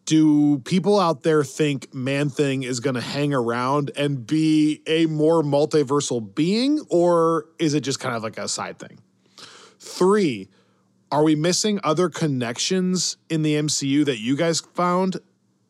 [0.06, 5.06] do people out there think Man Thing is going to hang around and be a
[5.06, 9.00] more multiversal being, or is it just kind of like a side thing?
[9.80, 10.50] Three,
[11.12, 15.18] are we missing other connections in the MCU that you guys found?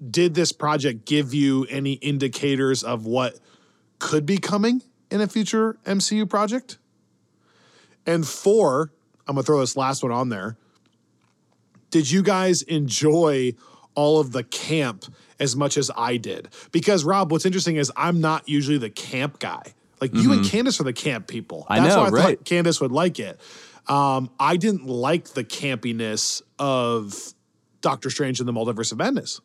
[0.09, 3.37] Did this project give you any indicators of what
[3.99, 6.77] could be coming in a future MCU project?
[8.05, 8.91] And four,
[9.27, 10.57] I'm gonna throw this last one on there.
[11.91, 13.53] Did you guys enjoy
[13.95, 15.05] all of the camp
[15.39, 16.47] as much as I did?
[16.71, 19.61] Because Rob, what's interesting is I'm not usually the camp guy.
[19.99, 21.67] Like you and Candace are the camp people.
[21.69, 22.37] I That's know, why I right.
[22.39, 23.39] thought Candace would like it.
[23.87, 27.13] Um, I didn't like the campiness of
[27.81, 29.41] Doctor Strange in the Multiverse of Madness.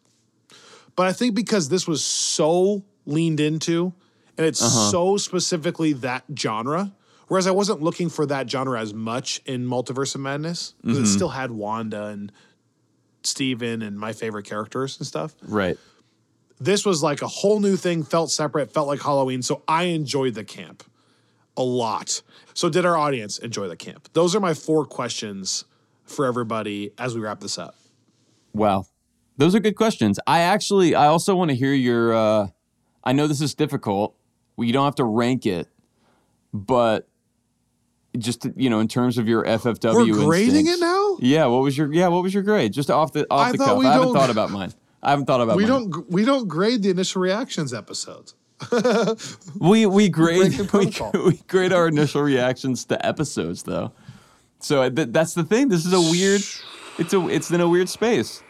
[0.95, 3.93] But I think because this was so leaned into
[4.39, 4.91] and it's Uh-huh.
[4.91, 6.93] so specifically that genre,
[7.29, 11.05] whereas I wasn't looking for that genre as much in Multiverse of Madness, because Mm-hmm.
[11.05, 12.33] it still had Wanda and
[13.23, 15.35] Stephen and my favorite characters and stuff.
[15.43, 15.77] Right.
[16.59, 19.43] This was like a whole new thing, felt separate, felt like Halloween.
[19.43, 20.85] So I enjoyed the camp
[21.57, 22.23] a lot.
[22.55, 24.09] So did our audience enjoy the camp?
[24.13, 25.65] Those are my four questions
[26.05, 27.75] for everybody as we wrap this up.
[28.55, 28.87] Wow.
[29.37, 30.19] Those are good questions.
[30.27, 32.15] I actually, I also want to hear your.
[32.15, 32.49] Uh,
[33.05, 34.17] I know this is difficult.
[34.57, 35.69] You don't have to rank it,
[36.55, 37.07] but
[38.21, 40.81] just you know, in terms of your FFW, We're grading instincts.
[40.83, 41.17] it now?
[41.21, 41.47] Yeah.
[41.47, 42.09] What was your Yeah.
[42.09, 42.73] What was your grade?
[42.73, 43.79] Just off the off I the cuff.
[43.79, 44.73] I haven't thought about mine.
[45.03, 45.91] I haven't thought about We mine.
[45.91, 48.35] don't we don't grade the initial reactions episodes.
[49.61, 50.93] We we grade we,
[51.25, 53.93] we grade our initial reactions to episodes though.
[54.61, 55.69] So uh, th- that's the thing.
[55.69, 56.43] This is a weird.
[56.99, 58.43] It's a it's in a weird space.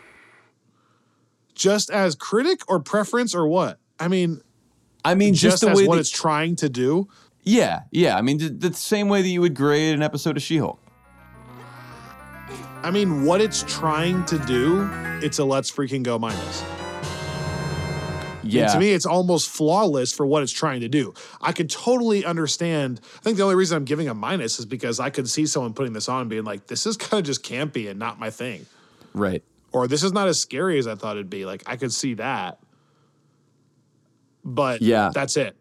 [1.54, 3.78] Just as critic or preference or what?
[3.98, 4.42] I mean,
[5.04, 7.08] I mean, just, just, the as way what that- it's trying to do.
[7.46, 8.16] Yeah, yeah.
[8.18, 10.78] I mean, the, the same way that you would grade an episode of She-Hulk.
[12.82, 14.88] I mean, what it's trying to do,
[15.22, 16.62] it's a let's freaking go minus.
[18.42, 18.64] Yeah.
[18.64, 21.14] And to me, it's almost flawless for what it's trying to do.
[21.40, 23.00] I could totally understand.
[23.16, 25.72] I think the only reason I'm giving a minus is because I could see someone
[25.74, 28.30] putting this on and being like, this is kind of just campy and not my
[28.30, 28.66] thing.
[29.14, 29.42] right.
[29.72, 31.44] Or this is not as scary as I thought it'd be.
[31.44, 32.60] Like, I could see that.
[34.42, 35.10] But Yeah.
[35.12, 35.54] that's it.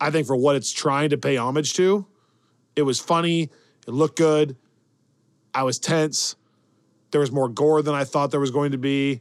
[0.00, 2.06] I think for what it's trying to pay homage to,
[2.76, 3.50] it was funny.
[3.86, 4.56] It looked good.
[5.54, 6.36] I was tense.
[7.10, 9.20] There was more gore than I thought there was going to be.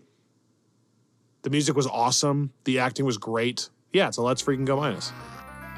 [1.44, 2.52] The music was awesome.
[2.64, 3.70] The acting was great.
[3.92, 5.12] Yeah, so let's freaking go minus.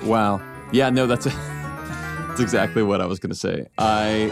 [0.04, 0.42] Wow.
[0.72, 0.90] Yeah.
[0.90, 1.30] No, that's a,
[2.28, 3.68] that's exactly what I was gonna say.
[3.78, 4.32] I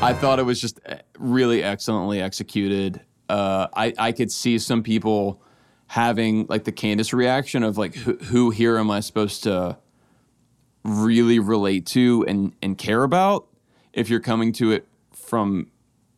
[0.00, 3.00] I thought it was just eh, really excellently executed.
[3.28, 5.42] Uh, I I could see some people
[5.88, 9.78] having like the Candace reaction of like who, who here am I supposed to
[10.82, 13.46] really relate to and and care about
[13.92, 15.68] if you're coming to it from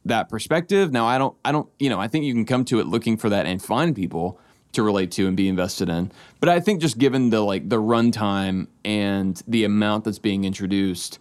[0.05, 0.93] that perspective.
[0.93, 3.17] Now I don't I don't you know I think you can come to it looking
[3.17, 4.41] for that and find people
[4.73, 6.13] to relate to and be invested in.
[6.39, 11.19] But I think just given the like the runtime and the amount that's being introduced,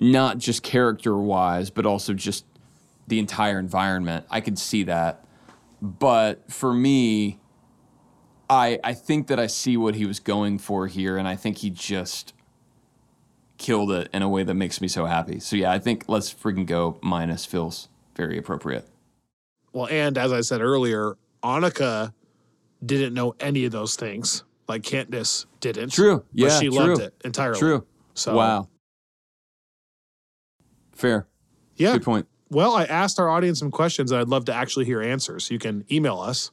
[0.00, 2.44] not just character wise, but also just
[3.06, 5.24] the entire environment, I could see that.
[5.80, 7.38] But for me,
[8.48, 11.58] I I think that I see what he was going for here, and I think
[11.58, 12.32] he just
[13.58, 15.40] killed it in a way that makes me so happy.
[15.40, 18.86] So yeah, I think let's freaking go minus feels very appropriate.
[19.72, 22.12] Well, and as I said earlier, Annika
[22.84, 24.44] didn't know any of those things.
[24.68, 25.92] Like Candace didn't.
[25.92, 26.18] True.
[26.18, 26.76] But Yeah, she true.
[26.76, 27.58] loved it entirely.
[27.58, 27.86] True.
[28.14, 28.68] So wow.
[30.92, 31.26] Fair.
[31.76, 31.92] Yeah.
[31.92, 32.26] Good point.
[32.50, 35.50] Well, I asked our audience some questions and I'd love to actually hear answers.
[35.50, 36.50] You can email us,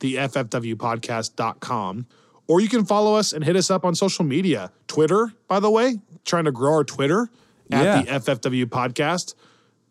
[0.00, 2.06] the ffwpodcast.com,
[2.46, 4.70] or you can follow us and hit us up on social media.
[4.86, 7.28] Twitter, by the way, trying to grow our Twitter
[7.70, 8.02] at Yeah.
[8.02, 9.34] the FFW podcast.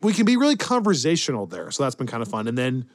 [0.01, 1.71] We can be really conversational there.
[1.71, 2.47] So that's been kind of fun.
[2.47, 2.85] And then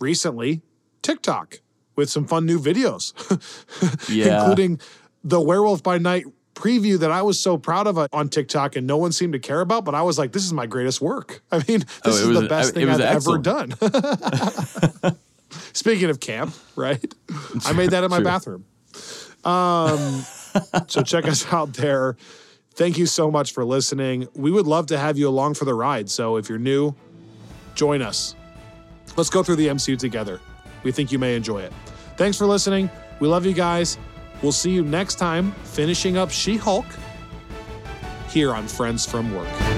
[0.00, 0.62] recently,
[1.02, 1.60] TikTok
[1.94, 3.12] with some fun new videos,
[4.10, 4.40] Yeah.
[4.40, 4.80] including
[5.22, 6.24] the Werewolf by Night
[6.54, 9.38] preview that I was so proud of uh, on TikTok and no one seemed to
[9.38, 11.42] care about, but I was like, this is my greatest work.
[11.52, 13.46] I mean, this Oh, is was- the best thing I've excellent.
[13.46, 15.14] ever done.
[15.72, 17.14] Speaking of camp, right?
[17.64, 18.64] I made that in my bathroom.
[19.44, 20.24] Um,
[20.86, 22.16] so check us out there.
[22.74, 24.28] Thank you so much for listening.
[24.34, 26.08] We would love to have you along for the ride.
[26.08, 26.94] So if you're new,
[27.74, 28.34] join us.
[29.16, 30.40] Let's go through the MCU together.
[30.82, 31.72] We think you may enjoy it.
[32.16, 32.90] Thanks for listening.
[33.20, 33.98] We love you guys.
[34.42, 36.86] We'll see you next time finishing up She Hulk
[38.30, 39.71] here on Friends from Work.